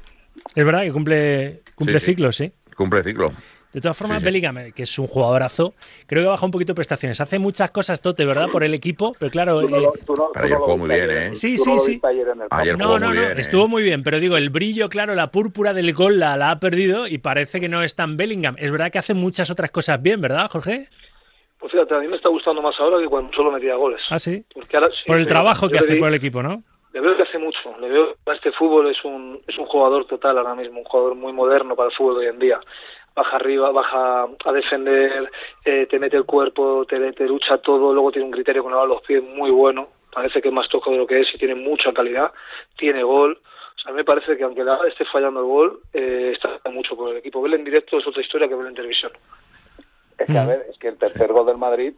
Es 0.55 0.65
verdad 0.65 0.83
que 0.83 0.93
cumple, 0.93 1.63
cumple 1.75 1.99
Sí, 2.01 2.07
ciclos, 2.07 2.37
sí. 2.37 2.53
Cumple 2.77 3.03
ciclo. 3.03 3.33
De 3.73 3.81
todas 3.81 3.97
formas, 3.97 4.19
Sí, 4.19 4.21
sí. 4.21 4.25
Bellingham, 4.27 4.73
que 4.73 4.83
es 4.83 4.99
un 4.99 5.07
jugadorazo, 5.07 5.75
creo 6.07 6.23
que 6.23 6.29
baja 6.29 6.45
un 6.45 6.51
poquito 6.53 6.73
de 6.73 6.77
prestaciones. 6.77 7.21
Hace 7.23 7.39
muchas 7.39 7.71
cosas, 7.71 8.03
Tote, 8.03 8.25
¿verdad? 8.27 8.49
Por 8.51 8.65
el 8.65 8.75
equipo, 8.75 9.13
pero 9.19 9.31
claro... 9.31 9.61
Tú 9.63 9.69
no 9.71 9.77
eh, 9.79 9.89
tú 10.07 10.15
no- 10.15 10.31
ayer 10.35 10.51
no 10.59 10.59
jugó 10.61 10.77
muy 10.79 10.91
bien, 10.91 11.11
¿eh? 11.11 11.31
Sí, 11.37 11.57
no 11.57 11.65
sí, 11.65 11.79
sí. 11.79 12.01
ayer. 12.51 12.77
No, 12.79 12.85
jugó 12.85 12.99
no, 12.99 13.07
muy 13.09 13.17
no, 13.17 13.23
bien, 13.23 13.39
¿eh? 13.39 13.41
estuvo 13.41 13.69
muy 13.69 13.83
bien, 13.83 14.03
pero 14.03 14.21
digo, 14.21 14.37
el 14.37 14.51
brillo, 14.51 14.89
claro, 14.91 15.15
la 15.15 15.29
púrpura 15.29 15.73
del 15.73 15.95
gol 15.95 16.19
la, 16.21 16.37
la 16.37 16.51
ha 16.51 16.61
perdido 16.61 17.07
y 17.07 17.17
parece 17.19 17.61
que 17.61 17.69
no 17.71 17.83
es 17.83 17.97
tan 17.97 18.17
Bellingham. 18.19 18.57
Es 18.59 18.71
verdad 18.71 18.93
que 18.93 18.99
hace 18.99 19.15
muchas 19.15 19.51
otras 19.51 19.71
cosas 19.71 20.03
bien, 20.03 20.21
¿verdad, 20.21 20.51
Jorge? 20.51 20.89
Pues 21.59 21.73
fíjate, 21.73 21.97
a 21.97 22.01
mí 22.01 22.09
me 22.09 22.17
está 22.17 22.29
gustando 22.29 22.61
más 22.61 22.79
ahora 22.79 22.99
que 22.99 23.07
cuando 23.07 23.33
solo 23.33 23.53
metía 23.53 23.77
goles. 23.77 24.03
Ah, 24.11 24.19
sí. 24.19 24.45
Porque 24.53 24.77
ahora, 24.77 24.89
sí, 24.91 25.05
Por 25.07 25.17
el 25.17 25.23
sí, 25.25 25.29
trabajo 25.31 25.69
que 25.71 25.79
hace 25.79 25.95
di- 25.95 25.99
por 25.99 26.09
el 26.09 26.15
equipo, 26.15 26.43
¿no? 26.43 26.63
Le 26.93 27.01
veo 27.01 27.17
que 27.17 27.23
hace 27.23 27.39
mucho, 27.39 27.59
le 27.81 27.89
veo 27.89 28.17
a 28.27 28.33
este 28.35 28.53
fútbol 28.53 28.91
es 28.91 29.03
un, 29.03 29.41
es 29.49 29.57
un 29.57 29.65
jugador 29.65 30.05
total 30.07 30.37
ahora 30.37 30.55
mismo, 30.55 30.81
un 30.81 30.85
jugador 30.85 31.15
muy 31.15 31.33
moderno 31.33 31.75
para 31.75 31.89
el 31.89 31.95
fútbol 31.97 32.21
de 32.21 32.27
hoy 32.29 32.35
en 32.35 32.39
día. 32.39 32.61
Baja 33.15 33.37
arriba, 33.37 33.71
baja 33.71 34.27
a 34.45 34.53
defender, 34.53 35.31
eh, 35.65 35.87
te 35.89 35.99
mete 35.99 36.17
el 36.17 36.25
cuerpo, 36.25 36.87
te, 36.87 37.13
te 37.13 37.27
lucha 37.27 37.59
todo, 37.59 37.93
luego 37.93 38.11
tiene 38.11 38.27
un 38.27 38.33
criterio 38.33 38.63
con 38.63 38.73
los 38.73 39.03
pies 39.03 39.23
muy 39.23 39.51
bueno, 39.51 39.89
parece 40.13 40.41
que 40.41 40.49
es 40.49 40.55
más 40.55 40.69
toco 40.69 40.91
de 40.91 40.99
lo 40.99 41.07
que 41.07 41.21
es 41.21 41.35
y 41.35 41.39
tiene 41.39 41.55
mucha 41.55 41.93
calidad, 41.93 42.33
tiene 42.77 43.03
gol. 43.03 43.39
O 43.77 43.81
sea, 43.81 43.91
a 43.91 43.93
mí 43.93 43.99
me 43.99 44.05
parece 44.05 44.37
que 44.37 44.45
aunque 44.45 44.65
esté 44.89 45.05
fallando 45.07 45.41
el 45.41 45.47
gol, 45.47 45.81
eh, 45.93 46.33
está 46.35 46.59
mucho 46.71 46.97
por 46.97 47.11
el 47.11 47.17
equipo. 47.17 47.41
Verle 47.41 47.57
en 47.57 47.65
directo 47.65 47.99
es 47.99 48.07
otra 48.07 48.23
historia 48.23 48.49
que 48.49 48.55
verlo 48.55 48.69
en 48.69 48.77
televisión. 48.77 49.13
Es 50.19 50.27
que, 50.27 50.39
a 50.39 50.45
ver, 50.45 50.67
es 50.71 50.79
que 50.79 50.89
el 50.89 50.99
tercer 50.99 51.33
gol 51.33 51.47
del 51.47 51.57
Madrid, 51.57 51.95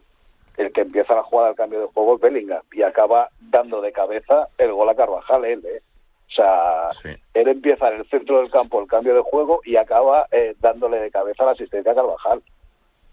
el 0.57 0.71
que 0.71 0.81
empieza 0.81 1.15
la 1.15 1.23
jugada 1.23 1.49
al 1.49 1.55
cambio 1.55 1.81
de 1.81 1.87
juego 1.87 2.15
es 2.15 2.21
Bellingham 2.21 2.61
y 2.71 2.81
acaba 2.81 3.29
dando 3.39 3.81
de 3.81 3.91
cabeza 3.91 4.47
el 4.57 4.71
gol 4.71 4.89
a 4.89 4.95
Carvajal, 4.95 5.45
él, 5.45 5.63
¿eh? 5.65 5.81
O 6.27 6.31
sea, 6.33 6.89
Sí. 6.91 7.09
él 7.33 7.47
empieza 7.47 7.87
en 7.89 7.99
el 8.01 8.05
centro 8.09 8.39
del 8.39 8.49
campo 8.51 8.81
el 8.81 8.87
cambio 8.87 9.13
de 9.15 9.21
juego 9.21 9.61
y 9.63 9.75
acaba 9.75 10.27
eh, 10.31 10.55
dándole 10.59 10.99
de 10.99 11.11
cabeza 11.11 11.45
la 11.45 11.51
asistencia 11.51 11.91
a 11.91 11.95
Carvajal 11.95 12.41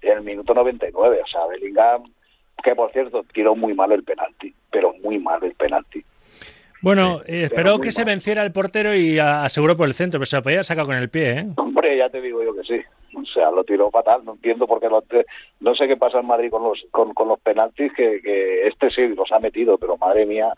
en 0.01 0.13
el 0.19 0.23
minuto 0.23 0.55
99. 0.55 1.21
O 1.23 1.27
sea, 1.27 1.47
Bellingham, 1.47 2.05
que 2.65 2.75
por 2.75 2.91
cierto, 2.93 3.25
tiró 3.33 3.55
muy 3.55 3.75
mal 3.75 3.93
el 3.93 4.03
penalti, 4.03 4.55
pero 4.71 4.93
muy 5.03 5.19
mal 5.19 5.43
el 5.45 5.55
penalti. 5.55 6.03
Bueno, 6.81 7.21
Sí, 7.27 7.33
eh, 7.33 7.45
esperó 7.45 7.79
que 7.79 7.93
se 7.93 8.03
venciera 8.03 8.43
el 8.43 8.51
portero 8.53 8.93
y 8.95 9.17
aseguró 9.19 9.77
por 9.77 9.87
el 9.87 9.95
centro, 9.95 10.19
pero 10.19 10.27
se 10.27 10.37
lo 10.37 10.43
podía 10.43 10.65
sacar 10.65 10.85
con 10.85 10.97
el 10.97 11.11
pie, 11.11 11.31
¿eh? 11.39 11.47
Hombre, 11.57 11.97
ya 11.97 12.09
te 12.09 12.21
digo 12.21 12.43
yo 12.43 12.57
que 12.57 12.65
sí. 12.65 12.81
O 13.17 13.25
sea, 13.27 13.53
lo 13.53 13.63
tiró 13.63 13.89
fatal. 13.91 14.25
No 14.25 14.33
entiendo 14.33 14.67
por 14.67 14.81
qué 14.81 14.89
lo... 14.89 15.05
No 15.61 15.75
sé 15.77 15.87
qué 15.87 15.97
pasa 15.97 16.19
en 16.19 16.27
Madrid 16.27 16.51
con 16.51 16.65
los 16.65 16.85
con, 16.91 17.15
con 17.15 17.29
los 17.29 17.39
penaltis, 17.39 17.93
que, 17.93 18.21
que 18.21 18.67
este 18.67 18.91
sí 18.91 19.07
los 19.09 19.31
ha 19.31 19.39
metido, 19.39 19.79
pero 19.79 19.97
madre 19.97 20.27
mía, 20.27 20.53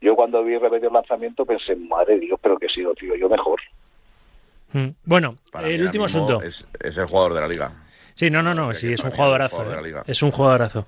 yo 0.00 0.14
cuando 0.14 0.42
vi 0.44 0.56
repetir 0.56 0.86
el 0.86 0.92
lanzamiento 0.92 1.44
pensé, 1.44 1.76
madre 1.76 2.18
Dios, 2.18 2.38
pero 2.42 2.58
que 2.58 2.68
sigo, 2.68 2.94
tío, 2.94 3.14
yo 3.16 3.28
mejor. 3.28 3.60
Mm. 4.72 4.88
Bueno, 5.04 5.36
Para 5.50 5.68
el 5.68 5.82
último 5.82 6.04
asunto. 6.04 6.42
Es, 6.42 6.66
es 6.80 6.98
el 6.98 7.06
jugador 7.06 7.34
de 7.34 7.40
la 7.40 7.48
liga. 7.48 7.72
Sí, 8.14 8.30
no, 8.30 8.42
no, 8.42 8.52
no, 8.52 8.74
sí, 8.74 8.92
es 8.92 9.04
un 9.04 9.12
jugadorazo. 9.12 9.56
jugador 9.56 9.76
de 9.76 9.82
la 9.82 9.86
¿eh? 9.86 9.90
liga. 9.90 10.04
Es 10.06 10.22
un 10.22 10.32
jugadorazo. 10.32 10.86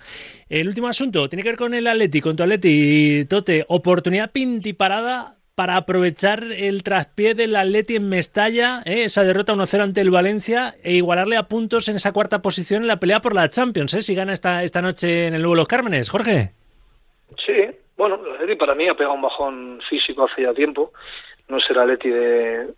El 0.49 0.67
último 0.67 0.89
asunto 0.89 1.29
tiene 1.29 1.45
que 1.45 1.51
ver 1.51 1.59
con 1.59 1.75
el 1.75 1.87
Atleti, 1.87 2.21
con 2.21 2.35
tu 2.35 2.43
Atleti, 2.43 3.25
Tote. 3.27 3.65
Oportunidad 3.69 4.33
pintiparada 4.33 5.37
para 5.55 5.77
aprovechar 5.77 6.43
el 6.43 6.83
traspié 6.83 7.35
del 7.35 7.55
Atleti 7.55 7.97
en 7.97 8.09
Mestalla, 8.09 8.83
¿eh? 8.85 9.05
esa 9.05 9.23
derrota 9.23 9.53
1-0 9.53 9.81
ante 9.81 10.01
el 10.01 10.11
Valencia, 10.11 10.75
e 10.83 10.95
igualarle 10.95 11.37
a 11.37 11.45
puntos 11.45 11.89
en 11.89 11.97
esa 11.97 12.13
cuarta 12.13 12.43
posición 12.43 12.83
en 12.83 12.89
la 12.89 12.99
pelea 12.99 13.21
por 13.21 13.35
la 13.35 13.49
Champions, 13.51 13.95
¿eh? 13.95 14.01
si 14.03 14.15
gana 14.15 14.33
esta, 14.33 14.65
esta 14.65 14.83
noche 14.83 15.27
en 15.27 15.35
el 15.35 15.43
nuevo 15.43 15.55
Los 15.55 15.69
Cármenes. 15.69 16.09
Jorge. 16.09 16.53
Sí, 17.47 17.53
bueno, 18.01 18.19
el 18.25 18.33
Atleti 18.33 18.57
para 18.57 18.75
mí 18.75 18.89
ha 18.89 18.95
pegado 18.95 19.15
un 19.15 19.21
bajón 19.21 19.79
físico 19.87 20.25
hace 20.25 20.41
ya 20.41 20.55
tiempo. 20.55 20.93
No 21.49 21.59
es 21.59 21.69
el 21.69 21.79
Atleti 21.79 22.09
de, 22.09 22.73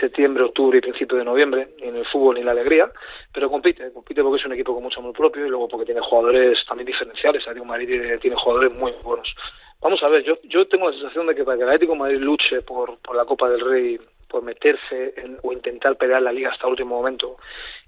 septiembre, 0.00 0.42
octubre 0.42 0.76
y 0.76 0.82
principio 0.82 1.16
de 1.16 1.24
noviembre, 1.24 1.68
ni 1.80 1.88
en 1.88 1.96
el 1.96 2.04
fútbol 2.04 2.34
ni 2.34 2.40
en 2.40 2.46
la 2.46 2.52
alegría, 2.52 2.90
pero 3.32 3.48
compite, 3.48 3.90
compite 3.92 4.22
porque 4.22 4.38
es 4.38 4.44
un 4.44 4.52
equipo 4.52 4.74
con 4.74 4.82
mucho 4.82 5.00
amor 5.00 5.14
propio 5.14 5.46
y 5.46 5.48
luego 5.48 5.66
porque 5.66 5.86
tiene 5.86 6.02
jugadores 6.02 6.62
también 6.66 6.86
diferenciales. 6.88 7.42
El 7.42 7.48
Atlético 7.50 7.64
Madrid 7.64 7.88
tiene, 7.88 8.18
tiene 8.18 8.36
jugadores 8.36 8.70
muy 8.74 8.92
buenos. 9.02 9.34
Vamos 9.80 10.02
a 10.02 10.08
ver, 10.08 10.22
yo, 10.24 10.36
yo 10.42 10.68
tengo 10.68 10.90
la 10.90 10.96
sensación 10.96 11.26
de 11.26 11.34
que 11.34 11.44
para 11.44 11.56
que 11.56 11.62
el 11.62 11.68
Atlético 11.70 11.92
de 11.92 11.98
Madrid 11.98 12.18
luche 12.18 12.60
por, 12.60 12.98
por 12.98 13.16
la 13.16 13.24
Copa 13.24 13.48
del 13.48 13.60
Rey, 13.60 13.98
por 14.28 14.42
meterse 14.42 15.14
en- 15.16 15.38
o 15.42 15.52
intentar 15.54 15.96
pelear 15.96 16.20
la 16.20 16.32
Liga 16.32 16.50
hasta 16.50 16.66
el 16.66 16.72
último 16.72 16.96
momento, 16.96 17.38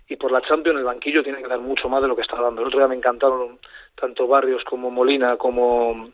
y 0.08 0.16
por 0.16 0.32
la 0.32 0.40
Champions 0.40 0.78
el 0.78 0.84
banquillo 0.86 1.22
tiene 1.22 1.42
que 1.42 1.48
dar 1.48 1.58
mucho 1.60 1.90
más 1.90 2.00
de 2.00 2.08
lo 2.08 2.16
que 2.16 2.22
está 2.22 2.40
dando. 2.40 2.62
El 2.62 2.68
otro 2.68 2.78
día 2.78 2.88
me 2.88 2.94
encantaron 2.94 3.58
tanto 3.94 4.26
Barrios 4.26 4.64
como 4.64 4.90
Molina 4.90 5.36
como 5.36 6.10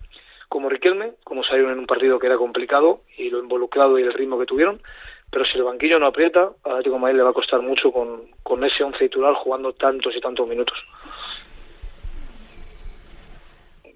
como 0.55 0.69
Riquelme, 0.69 1.14
como 1.25 1.43
salieron 1.43 1.73
en 1.73 1.81
un 1.81 1.87
partido 1.88 2.21
que 2.21 2.29
era 2.29 2.37
complicado 2.37 3.01
y 3.19 3.29
lo 3.29 3.40
involucrado 3.40 3.99
y 3.99 4.03
el 4.03 4.12
ritmo 4.12 4.38
que 4.38 4.47
tuvieron, 4.47 4.81
pero 5.29 5.45
si 5.45 5.59
el 5.59 5.64
banquillo 5.64 5.99
no 5.99 6.07
aprieta, 6.07 6.53
al 6.62 6.71
Atlético 6.75 6.95
de 6.95 7.01
Madrid 7.01 7.17
le 7.17 7.23
va 7.25 7.31
a 7.31 7.33
costar 7.40 7.61
mucho 7.61 7.90
con, 7.90 8.29
con 8.45 8.62
ese 8.62 8.85
once 8.85 9.01
titular 9.01 9.35
jugando 9.35 9.73
tantos 9.73 10.14
y 10.14 10.21
tantos 10.21 10.47
minutos. 10.47 10.79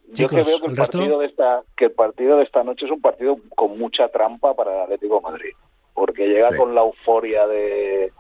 Yo 0.09 0.27
Chicos, 0.27 0.31
que 0.31 0.51
veo 0.51 0.59
que 0.59 0.67
el, 0.67 0.73
¿el 0.73 0.77
resto? 0.79 0.99
partido 0.99 1.19
de 1.21 1.27
esta 1.27 1.63
que 1.77 1.85
el 1.85 1.93
partido 1.93 2.37
de 2.39 2.43
esta 2.43 2.65
noche 2.65 2.87
es 2.87 2.91
un 2.91 3.01
partido 3.01 3.37
con 3.55 3.79
mucha 3.79 4.09
trampa 4.09 4.53
para 4.55 4.75
el 4.75 4.81
Atlético 4.83 5.17
de 5.17 5.31
Madrid, 5.31 5.53
porque 5.95 6.27
llega 6.27 6.49
Sí. 6.51 6.57
con 6.57 6.75
la 6.75 6.81
euforia 6.81 7.47
de, 7.47 8.11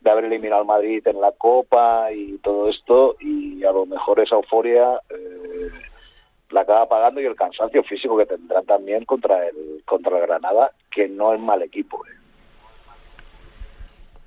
de 0.00 0.10
haber 0.10 0.24
eliminado 0.24 0.62
al 0.62 0.66
Madrid 0.66 1.06
en 1.06 1.20
la 1.20 1.30
Copa 1.30 2.10
y 2.10 2.38
todo 2.38 2.68
esto, 2.68 3.14
y 3.20 3.62
a 3.62 3.70
lo 3.70 3.86
mejor 3.86 4.18
esa 4.18 4.34
euforia 4.34 5.00
eh, 5.08 5.70
la 6.50 6.60
acaba 6.62 6.88
pagando 6.88 7.20
y 7.20 7.26
el 7.26 7.34
cansancio 7.34 7.82
físico 7.82 8.16
que 8.16 8.26
tendrán 8.26 8.64
también 8.64 9.04
contra 9.04 9.46
el 9.48 9.82
contra 9.84 10.18
el 10.18 10.26
Granada, 10.26 10.70
que 10.90 11.08
no 11.08 11.34
es 11.34 11.40
mal 11.40 11.62
equipo. 11.62 12.04
eh. 12.06 12.16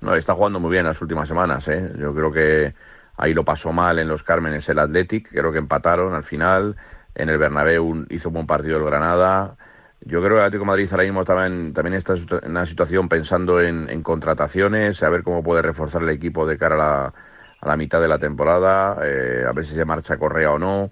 No, 0.02 0.14
está 0.14 0.34
jugando 0.34 0.60
muy 0.60 0.70
bien 0.70 0.84
las 0.84 1.00
últimas 1.02 1.28
semanas, 1.28 1.68
¿eh? 1.68 1.92
Yo 1.98 2.14
creo 2.14 2.32
que 2.32 2.74
ahí 3.16 3.34
lo 3.34 3.44
pasó 3.44 3.72
mal 3.72 3.98
en 3.98 4.08
los 4.08 4.22
Cármenes 4.22 4.68
el 4.68 4.78
Athletic, 4.78 5.30
creo 5.30 5.52
que 5.52 5.58
empataron 5.58 6.14
al 6.14 6.24
final. 6.24 6.76
En 7.14 7.28
el 7.28 7.38
Bernabéu 7.38 8.06
hizo 8.08 8.28
un 8.28 8.34
buen 8.34 8.46
partido 8.46 8.78
el 8.78 8.84
Granada. 8.84 9.56
Yo 10.00 10.20
creo 10.20 10.30
que 10.30 10.36
el 10.36 10.44
Atlético 10.44 10.64
Madrid 10.64 10.88
ahora 10.90 11.04
mismo 11.04 11.24
también, 11.24 11.74
también 11.74 11.94
está 11.94 12.14
en 12.14 12.50
una 12.50 12.64
situación 12.64 13.08
pensando 13.08 13.60
en, 13.60 13.90
en 13.90 14.02
contrataciones, 14.02 15.02
a 15.02 15.10
ver 15.10 15.22
cómo 15.22 15.42
puede 15.42 15.60
reforzar 15.60 16.02
el 16.02 16.08
equipo 16.08 16.46
de 16.46 16.56
cara 16.56 16.76
a 16.76 16.78
la, 16.78 17.14
a 17.60 17.68
la 17.68 17.76
mitad 17.76 18.00
de 18.00 18.08
la 18.08 18.18
temporada, 18.18 18.96
eh, 19.04 19.44
a 19.46 19.52
ver 19.52 19.66
si 19.66 19.74
se 19.74 19.84
marcha 19.84 20.16
Correa 20.16 20.52
o 20.52 20.58
no. 20.58 20.90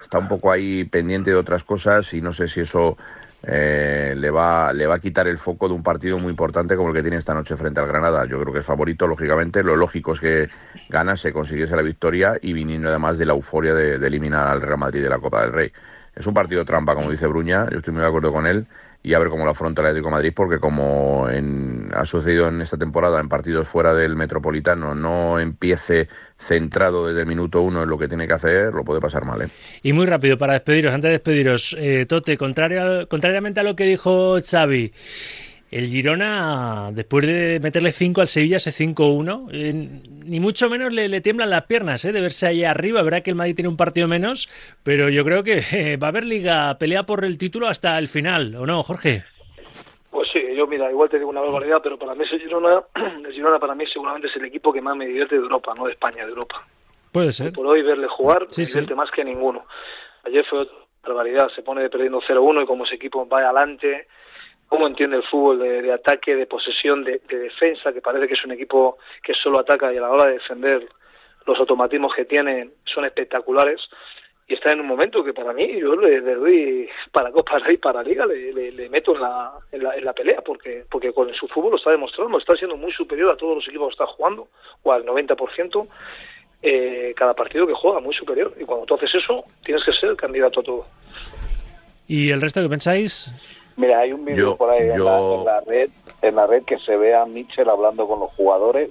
Está 0.00 0.18
un 0.18 0.28
poco 0.28 0.50
ahí 0.50 0.84
pendiente 0.84 1.30
de 1.30 1.36
otras 1.36 1.64
cosas 1.64 2.12
y 2.14 2.20
no 2.20 2.32
sé 2.32 2.48
si 2.48 2.60
eso 2.60 2.96
eh, 3.42 4.14
le, 4.16 4.30
va, 4.30 4.72
le 4.72 4.86
va 4.86 4.96
a 4.96 4.98
quitar 4.98 5.28
el 5.28 5.38
foco 5.38 5.68
de 5.68 5.74
un 5.74 5.82
partido 5.82 6.18
muy 6.18 6.30
importante 6.30 6.76
como 6.76 6.88
el 6.88 6.94
que 6.94 7.02
tiene 7.02 7.16
esta 7.16 7.34
noche 7.34 7.56
frente 7.56 7.80
al 7.80 7.86
Granada. 7.86 8.26
Yo 8.26 8.40
creo 8.40 8.52
que 8.52 8.60
es 8.60 8.66
favorito, 8.66 9.06
lógicamente. 9.06 9.62
Lo 9.62 9.76
lógico 9.76 10.12
es 10.12 10.20
que 10.20 10.48
gana, 10.88 11.16
se 11.16 11.32
consiguiese 11.32 11.76
la 11.76 11.82
victoria 11.82 12.38
y 12.40 12.52
viniendo 12.52 12.88
además 12.88 13.18
de 13.18 13.26
la 13.26 13.32
euforia 13.32 13.74
de, 13.74 13.98
de 13.98 14.06
eliminar 14.06 14.48
al 14.48 14.62
Real 14.62 14.78
Madrid 14.78 15.02
de 15.02 15.10
la 15.10 15.18
Copa 15.18 15.42
del 15.42 15.52
Rey. 15.52 15.72
Es 16.14 16.26
un 16.26 16.34
partido 16.34 16.64
trampa, 16.64 16.94
como 16.94 17.10
dice 17.10 17.26
Bruña, 17.26 17.68
yo 17.70 17.78
estoy 17.78 17.94
muy 17.94 18.02
de 18.02 18.08
acuerdo 18.08 18.32
con 18.32 18.46
él 18.46 18.66
y 19.02 19.14
a 19.14 19.18
ver 19.18 19.28
cómo 19.28 19.44
lo 19.44 19.52
afronta 19.52 19.80
el 19.80 19.88
Atlético 19.88 20.10
Madrid, 20.10 20.32
porque 20.34 20.58
como 20.58 21.28
en- 21.30 21.90
ha 21.94 22.04
sucedido 22.04 22.48
en 22.48 22.60
esta 22.60 22.76
temporada 22.76 23.18
en 23.20 23.28
partidos 23.28 23.66
fuera 23.66 23.94
del 23.94 24.14
Metropolitano, 24.14 24.94
no 24.94 25.40
empiece 25.40 26.08
centrado 26.36 27.06
desde 27.06 27.20
el 27.20 27.26
minuto 27.26 27.62
uno 27.62 27.82
en 27.82 27.88
lo 27.88 27.96
que 27.98 28.08
tiene 28.08 28.26
que 28.26 28.34
hacer, 28.34 28.74
lo 28.74 28.84
puede 28.84 29.00
pasar 29.00 29.24
mal. 29.24 29.42
¿eh? 29.42 29.48
Y 29.82 29.92
muy 29.92 30.06
rápido, 30.06 30.36
para 30.36 30.52
despediros, 30.52 30.92
antes 30.92 31.08
de 31.08 31.12
despediros, 31.12 31.74
eh, 31.78 32.04
Tote, 32.06 32.36
contrario, 32.36 33.08
contrariamente 33.08 33.60
a 33.60 33.62
lo 33.62 33.74
que 33.74 33.84
dijo 33.84 34.36
Xavi, 34.42 34.92
el 35.70 35.86
Girona, 35.86 36.90
después 36.92 37.26
de 37.26 37.60
meterle 37.62 37.92
5 37.92 38.20
al 38.20 38.28
Sevilla, 38.28 38.56
ese 38.56 38.70
5-1, 38.72 39.48
eh, 39.52 39.72
ni 40.24 40.40
mucho 40.40 40.68
menos 40.68 40.92
le, 40.92 41.08
le 41.08 41.20
tiemblan 41.20 41.50
las 41.50 41.64
piernas 41.66 42.04
eh, 42.04 42.12
de 42.12 42.20
verse 42.20 42.46
ahí 42.46 42.64
arriba. 42.64 43.02
Verá 43.02 43.20
que 43.20 43.30
el 43.30 43.36
Madrid 43.36 43.54
tiene 43.54 43.68
un 43.68 43.76
partido 43.76 44.08
menos, 44.08 44.48
pero 44.82 45.08
yo 45.08 45.24
creo 45.24 45.42
que 45.44 45.62
eh, 45.72 45.96
va 45.96 46.08
a 46.08 46.10
haber 46.10 46.24
liga, 46.24 46.76
pelea 46.78 47.04
por 47.04 47.24
el 47.24 47.38
título 47.38 47.68
hasta 47.68 47.98
el 47.98 48.08
final, 48.08 48.54
¿o 48.56 48.66
no, 48.66 48.82
Jorge? 48.82 49.24
Pues 50.10 50.28
sí, 50.32 50.42
yo 50.56 50.66
mira, 50.66 50.90
igual 50.90 51.08
te 51.08 51.18
digo 51.18 51.30
una 51.30 51.40
barbaridad, 51.40 51.78
pero 51.82 51.96
para 51.96 52.16
mí 52.16 52.24
ese 52.24 52.38
Girona, 52.40 52.82
el 53.24 53.32
Girona 53.32 53.60
para 53.60 53.76
mí 53.76 53.84
seguramente 53.86 54.26
es 54.26 54.36
el 54.36 54.44
equipo 54.46 54.72
que 54.72 54.80
más 54.80 54.96
me 54.96 55.06
divierte 55.06 55.36
de 55.36 55.42
Europa, 55.42 55.72
no 55.78 55.86
de 55.86 55.92
España, 55.92 56.24
de 56.24 56.30
Europa. 56.30 56.66
Puede 57.12 57.32
ser. 57.32 57.52
Por 57.52 57.66
hoy 57.66 57.82
verle 57.82 58.06
jugar 58.08 58.46
Sí, 58.50 58.62
me 58.62 58.66
sí. 58.66 58.72
divierte 58.72 58.94
más 58.96 59.10
que 59.12 59.24
ninguno. 59.24 59.66
Ayer 60.24 60.44
fue 60.46 60.60
otra 60.60 60.74
barbaridad, 61.04 61.48
se 61.54 61.62
pone 61.62 61.88
perdiendo 61.88 62.20
0-1 62.20 62.64
y 62.64 62.66
como 62.66 62.84
ese 62.84 62.96
equipo 62.96 63.26
va 63.28 63.38
adelante, 63.38 64.06
cómo 64.70 64.86
entiende 64.86 65.16
el 65.16 65.24
fútbol 65.24 65.58
de, 65.58 65.92
ataque, 65.92 66.34
de 66.34 66.46
posesión, 66.46 67.04
de, 67.04 67.20
de 67.28 67.38
defensa, 67.38 67.92
que 67.92 68.00
parece 68.00 68.28
que 68.28 68.34
es 68.34 68.44
un 68.44 68.52
equipo 68.52 68.96
que 69.22 69.34
solo 69.34 69.58
ataca 69.58 69.92
y 69.92 69.98
a 69.98 70.00
la 70.00 70.10
hora 70.10 70.26
de 70.26 70.34
defender 70.34 70.88
los 71.44 71.58
automatismos 71.58 72.14
que 72.14 72.24
tiene 72.24 72.70
son 72.84 73.04
espectaculares 73.04 73.80
y 74.46 74.54
está 74.54 74.72
en 74.72 74.80
un 74.80 74.86
momento 74.86 75.22
que 75.22 75.32
para 75.32 75.52
mí 75.52 75.80
yo 75.80 75.94
le, 75.94 76.20
le 76.20 76.34
doy 76.34 76.88
para 77.12 77.30
Copa 77.30 77.58
Rey, 77.58 77.76
para 77.76 78.02
Liga, 78.02 78.26
le, 78.26 78.88
meto 78.88 79.14
en 79.14 79.20
la, 79.20 79.52
en, 79.70 79.82
la, 79.82 79.96
en 79.96 80.04
la 80.04 80.12
pelea 80.12 80.40
porque 80.40 80.84
porque 80.90 81.12
con 81.12 81.32
su 81.34 81.46
fútbol 81.46 81.72
lo 81.72 81.76
está 81.76 81.90
demostrando, 81.90 82.36
está 82.38 82.56
siendo 82.56 82.76
muy 82.76 82.92
superior 82.92 83.30
a 83.30 83.36
todos 83.36 83.56
los 83.56 83.68
equipos 83.68 83.88
que 83.88 84.02
está 84.02 84.06
jugando, 84.06 84.48
o 84.82 84.92
al 84.92 85.04
90%, 85.04 85.88
eh, 86.62 87.12
cada 87.16 87.34
partido 87.34 87.64
que 87.64 87.74
juega, 87.74 88.00
muy 88.00 88.14
superior. 88.14 88.52
Y 88.58 88.64
cuando 88.64 88.86
tú 88.86 88.96
haces 88.96 89.14
eso, 89.14 89.44
tienes 89.64 89.84
que 89.84 89.92
ser 89.92 90.16
candidato 90.16 90.60
a 90.60 90.62
todo. 90.64 90.86
¿Y 92.08 92.30
el 92.30 92.40
resto 92.40 92.60
que 92.60 92.68
pensáis? 92.68 93.59
Mira, 93.80 94.00
hay 94.00 94.12
un 94.12 94.24
vídeo 94.24 94.56
por 94.56 94.70
ahí 94.70 94.88
en, 94.90 94.96
yo- 94.98 95.04
la, 95.04 95.18
en 95.34 95.44
la 95.44 95.60
red, 95.60 95.90
en 96.22 96.34
la 96.34 96.46
red 96.46 96.62
que 96.64 96.78
se 96.80 96.96
ve 96.96 97.14
a 97.14 97.24
Mitchell 97.24 97.68
hablando 97.70 98.06
con 98.06 98.20
los 98.20 98.30
jugadores 98.32 98.90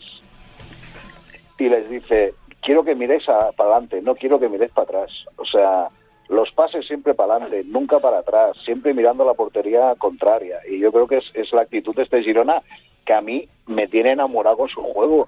y 1.60 1.69
les 1.69 1.89
dice, 1.89 2.34
quiero 2.62 2.84
que 2.84 2.95
miréis 2.95 3.28
a- 3.30 3.52
para 3.52 3.71
adelante, 3.71 4.02
no 4.02 4.15
quiero 4.15 4.39
que 4.39 4.49
miréis 4.49 4.71
para 4.71 4.86
atrás. 4.86 5.12
O 5.38 5.45
sea, 5.45 5.89
los 6.30 6.52
pases 6.54 6.88
siempre 6.88 7.13
para 7.13 7.36
adelante, 7.36 7.63
nunca 7.67 7.99
para 7.99 8.19
atrás, 8.19 8.56
siempre 8.65 8.93
mirando 8.93 9.25
la 9.25 9.34
portería 9.34 9.93
contraria. 9.97 10.60
Y 10.69 10.80
yo 10.80 10.91
creo 10.91 11.08
que 11.08 11.17
es, 11.17 11.25
es 11.34 11.52
la 11.54 11.62
actitud 11.62 11.93
de 11.95 12.04
este 12.04 12.23
Girona 12.23 12.62
que 13.06 13.13
a 13.13 13.21
mí 13.21 13.47
me 13.67 13.88
tiene 13.88 14.12
enamorado 14.13 14.58
con 14.58 14.69
su 14.69 14.82
juego. 14.82 15.28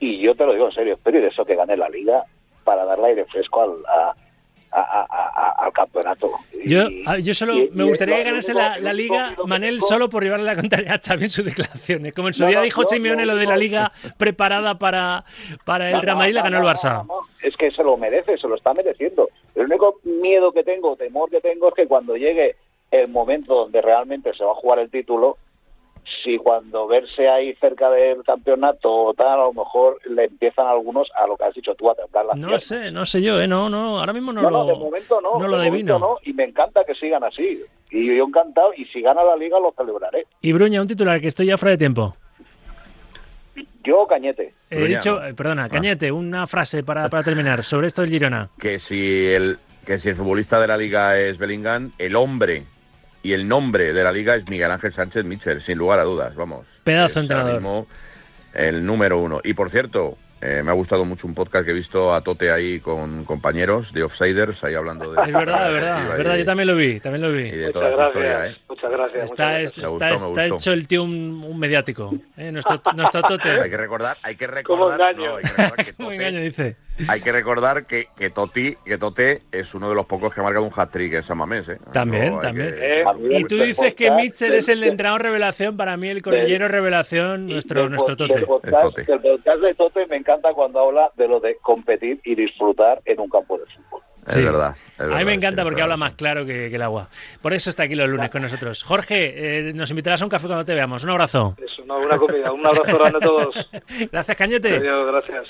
Y 0.00 0.18
yo 0.20 0.34
te 0.34 0.46
lo 0.46 0.52
digo 0.52 0.66
en 0.66 0.72
serio, 0.72 0.94
espero 0.94 1.18
y 1.18 1.22
de 1.22 1.28
eso 1.28 1.44
que 1.44 1.54
gane 1.56 1.76
la 1.76 1.88
liga 1.88 2.24
para 2.64 2.84
darle 2.84 3.08
aire 3.08 3.24
fresco 3.26 3.60
al, 3.62 3.70
a- 3.86 4.14
a- 4.72 4.80
a- 4.80 5.06
a- 5.60 5.64
al 5.66 5.72
campeonato. 5.72 6.30
Yo, 6.64 6.88
Y- 6.88 7.04
ah, 7.06 7.18
yo 7.18 7.34
solo 7.34 7.54
y- 7.56 7.70
me 7.72 7.84
gustaría 7.84 8.16
que 8.16 8.24
ganase 8.24 8.54
la, 8.54 8.78
liga 8.92 9.34
Manel 9.46 9.80
solo 9.80 10.08
por 10.08 10.22
llevarle 10.22 10.46
la 10.46 10.56
contraria 10.56 11.00
en 11.20 11.30
sus 11.30 11.44
declaraciones. 11.44 12.12
Como 12.14 12.28
en 12.28 12.34
su 12.34 12.42
No, 12.42 12.48
día 12.48 12.58
no, 12.58 12.64
dijo 12.64 12.84
Simeone 12.84 13.26
no, 13.26 13.32
lo 13.32 13.38
de 13.38 13.46
la 13.46 13.56
liga 13.56 13.92
preparada 14.16 14.78
para, 14.78 15.24
para 15.64 15.90
el 15.90 16.00
Real 16.02 16.16
Madrid, 16.16 16.34
la 16.34 16.42
ganó 16.42 16.58
el 16.58 16.64
Barça. 16.64 17.04
Es 17.42 17.56
que 17.56 17.70
se 17.70 17.82
lo 17.82 17.96
merece, 17.96 18.38
se 18.38 18.48
lo 18.48 18.54
está 18.54 18.72
mereciendo. 18.74 19.28
El 19.54 19.64
único 19.66 19.96
miedo 20.04 20.52
que 20.52 20.62
tengo, 20.64 20.96
temor 20.96 21.30
que 21.30 21.40
tengo 21.40 21.68
es 21.68 21.74
que 21.74 21.86
cuando 21.86 22.16
llegue 22.16 22.56
el 22.90 23.08
momento 23.08 23.54
donde 23.54 23.80
realmente 23.82 24.32
se 24.34 24.44
va 24.44 24.52
a 24.52 24.54
jugar 24.54 24.78
el 24.78 24.90
título, 24.90 25.36
si 26.22 26.36
cuando 26.38 26.86
verse 26.86 27.28
ahí 27.28 27.54
cerca 27.60 27.88
del 27.90 28.22
campeonato 28.24 28.92
o 28.92 29.14
tal, 29.14 29.28
a 29.40 29.44
lo 29.44 29.52
mejor 29.52 29.98
le 30.08 30.24
empiezan 30.24 30.66
algunos 30.66 31.08
a 31.14 31.26
lo 31.26 31.36
que 31.36 31.44
has 31.44 31.54
dicho 31.54 31.74
tú 31.74 31.90
a 31.90 31.94
temblar 31.94 32.26
las 32.26 32.36
No 32.36 32.48
piernas. 32.48 32.64
sé, 32.64 32.90
no 32.90 33.04
sé 33.06 33.22
yo, 33.22 33.40
¿eh? 33.40 33.46
No, 33.46 33.68
no, 33.68 33.98
ahora 34.00 34.12
mismo 34.12 34.32
no, 34.32 34.42
No, 34.42 34.50
lo, 34.50 34.58
no, 34.58 34.66
de 34.66 34.74
momento 34.78 35.20
no, 35.20 35.38
no 35.38 35.46
lo 35.48 35.58
de 35.58 35.66
momento 35.70 35.94
adivino. 35.94 35.98
no, 35.98 36.16
y 36.24 36.32
me 36.32 36.44
encanta 36.44 36.84
que 36.84 36.94
sigan 36.94 37.22
así. 37.24 37.62
Y 37.90 38.16
yo 38.16 38.24
encantado, 38.24 38.72
y 38.76 38.84
si 38.86 39.00
gana 39.02 39.22
la 39.22 39.36
liga 39.36 39.58
lo 39.60 39.72
celebraré. 39.76 40.26
Y 40.40 40.52
Bruña, 40.52 40.80
un 40.82 40.88
titular 40.88 41.20
que 41.20 41.28
estoy 41.28 41.46
ya 41.46 41.56
fuera 41.58 41.72
de 41.72 41.78
tiempo. 41.78 42.16
Yo, 43.84 44.06
Cañete. 44.06 44.52
He 44.70 44.76
Bruña, 44.76 44.98
dicho, 44.98 45.14
¿no? 45.16 45.20
Ah. 45.20 45.28
eh, 45.28 45.34
perdona, 45.34 45.68
Cañete, 45.68 46.10
una 46.12 46.46
frase 46.46 46.82
para, 46.84 47.08
para 47.08 47.22
terminar 47.22 47.64
sobre 47.64 47.88
esto 47.88 48.02
del 48.02 48.10
Girona. 48.10 48.48
Que 48.58 48.78
si 48.78 49.26
el 49.26 49.58
que 49.84 49.98
si 49.98 50.10
el 50.10 50.14
futbolista 50.14 50.60
de 50.60 50.68
la 50.68 50.76
liga 50.76 51.18
es 51.18 51.38
Bellingham, 51.38 51.90
el 51.98 52.14
hombre 52.14 52.62
y 53.22 53.32
el 53.32 53.46
nombre 53.48 53.92
de 53.92 54.04
la 54.04 54.12
liga 54.12 54.34
es 54.34 54.48
Miguel 54.48 54.70
Ángel 54.70 54.92
Sánchez 54.92 55.24
Michel, 55.24 55.60
sin 55.60 55.78
lugar 55.78 55.98
a 55.98 56.04
dudas, 56.04 56.34
vamos. 56.34 56.80
Pedazo 56.84 57.18
Es 57.20 57.24
entrenador. 57.24 57.52
mismo 57.54 57.86
el 58.54 58.84
número 58.84 59.18
uno. 59.18 59.40
Y 59.44 59.54
por 59.54 59.70
cierto, 59.70 60.18
eh, 60.40 60.60
me 60.64 60.70
ha 60.72 60.74
gustado 60.74 61.04
mucho 61.04 61.26
un 61.28 61.34
podcast 61.34 61.64
que 61.64 61.70
he 61.70 61.74
visto 61.74 62.12
a 62.12 62.20
Tote 62.20 62.50
ahí 62.50 62.80
con 62.80 63.24
compañeros 63.24 63.92
de 63.92 64.02
Offsiders, 64.02 64.64
ahí 64.64 64.74
hablando 64.74 65.12
de... 65.12 65.22
Es 65.24 65.32
verdad, 65.32 65.68
es 65.68 65.72
verdad, 65.72 65.98
es 65.98 66.04
y 66.04 66.18
verdad, 66.18 66.36
yo 66.36 66.44
también 66.44 66.66
lo 66.66 66.74
vi, 66.76 66.98
también 67.00 67.22
lo 67.22 67.30
Y 67.38 67.42
vi. 67.44 67.50
de 67.50 67.66
Muchas 67.68 67.72
toda 67.72 67.90
su 67.90 67.96
gracias, 67.96 68.08
historia, 68.08 68.46
¿eh? 68.48 68.56
muchas 68.68 68.90
gracias. 68.90 69.24
Está, 69.30 69.44
muchas 69.46 69.60
gracias. 69.62 69.76
Me 69.78 69.82
está, 69.84 69.88
gustó, 69.88 70.06
me 70.08 70.14
está 70.32 70.42
gustó. 70.42 70.56
hecho 70.56 70.72
el 70.72 70.86
tío 70.88 71.02
un, 71.04 71.44
un 71.48 71.58
mediático. 71.60 72.14
¿eh? 72.36 72.50
Nuestro, 72.50 72.82
nuestro 72.96 73.22
Tote. 73.22 73.50
Hay 73.60 73.70
que 73.70 73.76
recordar, 73.76 74.16
hay 74.22 74.34
que 74.34 74.46
¿Cómo 74.64 74.88
recordar, 74.90 75.12
engaño? 75.14 75.30
no, 75.30 75.36
hay 75.36 75.42
que 75.44 75.48
recordar 75.50 75.84
que 75.86 75.92
Tote- 75.96 76.14
engaño, 76.14 76.40
dice. 76.40 76.76
Hay 77.08 77.20
que 77.20 77.32
recordar 77.32 77.84
que, 77.86 78.06
que 78.16 78.30
Toti, 78.30 78.76
que 78.84 78.98
Tote 78.98 79.42
es 79.50 79.74
uno 79.74 79.88
de 79.88 79.94
los 79.94 80.06
pocos 80.06 80.32
que 80.34 80.40
ha 80.40 80.44
marcado 80.44 80.64
un 80.64 80.70
hat-trick 80.74 81.14
en 81.14 81.22
San 81.22 81.38
Mamés, 81.38 81.68
¿eh? 81.68 81.78
También, 81.92 82.38
también. 82.40 82.70
que- 82.74 83.00
Eh, 83.00 83.04
Y 83.38 83.44
tú 83.44 83.56
dices 83.56 83.94
que 83.94 84.10
Mitchell 84.10 84.52
es 84.54 84.68
el 84.68 84.82
entrenador 84.84 85.22
revelación, 85.22 85.76
para 85.76 85.96
mí 85.96 86.08
el 86.08 86.22
corillero 86.22 86.68
revelación, 86.68 87.46
nuestro, 87.46 87.80
del 87.82 87.90
nuestro 87.90 88.16
Tote. 88.16 88.34
Del 88.34 88.44
podcast, 88.44 88.74
Es 88.76 88.82
Tote. 88.82 89.02
del 89.04 89.20
podcast 89.20 89.60
de 89.62 89.74
Tote 89.74 90.06
me 90.06 90.16
encanta 90.16 90.52
cuando 90.54 90.80
habla 90.80 91.10
de 91.16 91.28
lo 91.28 91.40
de 91.40 91.56
competir 91.62 92.20
y 92.24 92.34
disfrutar 92.34 93.00
en 93.04 93.20
un 93.20 93.28
campo 93.28 93.58
de 93.58 93.64
fútbol. 93.66 94.02
Es 94.24 94.36
verdad. 94.36 94.76
es 94.76 95.00
A 95.00 95.02
mí 95.04 95.08
verdad, 95.10 95.24
me 95.26 95.34
encanta 95.34 95.62
porque 95.64 95.82
habla 95.82 95.94
la 95.94 95.96
más 95.96 96.12
claro 96.14 96.46
que, 96.46 96.70
que 96.70 96.76
el 96.76 96.82
agua. 96.82 97.08
Por 97.40 97.52
eso 97.54 97.70
está 97.70 97.82
aquí 97.82 97.96
los 97.96 98.08
lunes 98.08 98.30
con 98.30 98.40
nosotros. 98.42 98.84
Jorge, 98.84 99.68
eh, 99.68 99.72
nos 99.72 99.90
invitarás 99.90 100.22
a 100.22 100.24
un 100.26 100.30
café 100.30 100.46
cuando 100.46 100.64
te 100.64 100.74
veamos. 100.74 101.02
Un 101.02 101.10
abrazo. 101.10 101.56
Es 101.64 101.76
una 101.80 101.94
buena 101.96 102.16
comida. 102.16 102.52
Un 102.52 102.64
abrazo 102.64 102.96
grande 102.98 103.18
a 103.18 103.20
todos. 103.20 103.54
Gracias, 104.12 104.36
Cañete. 104.36 104.76
Adiós, 104.76 105.06
gracias. 105.08 105.48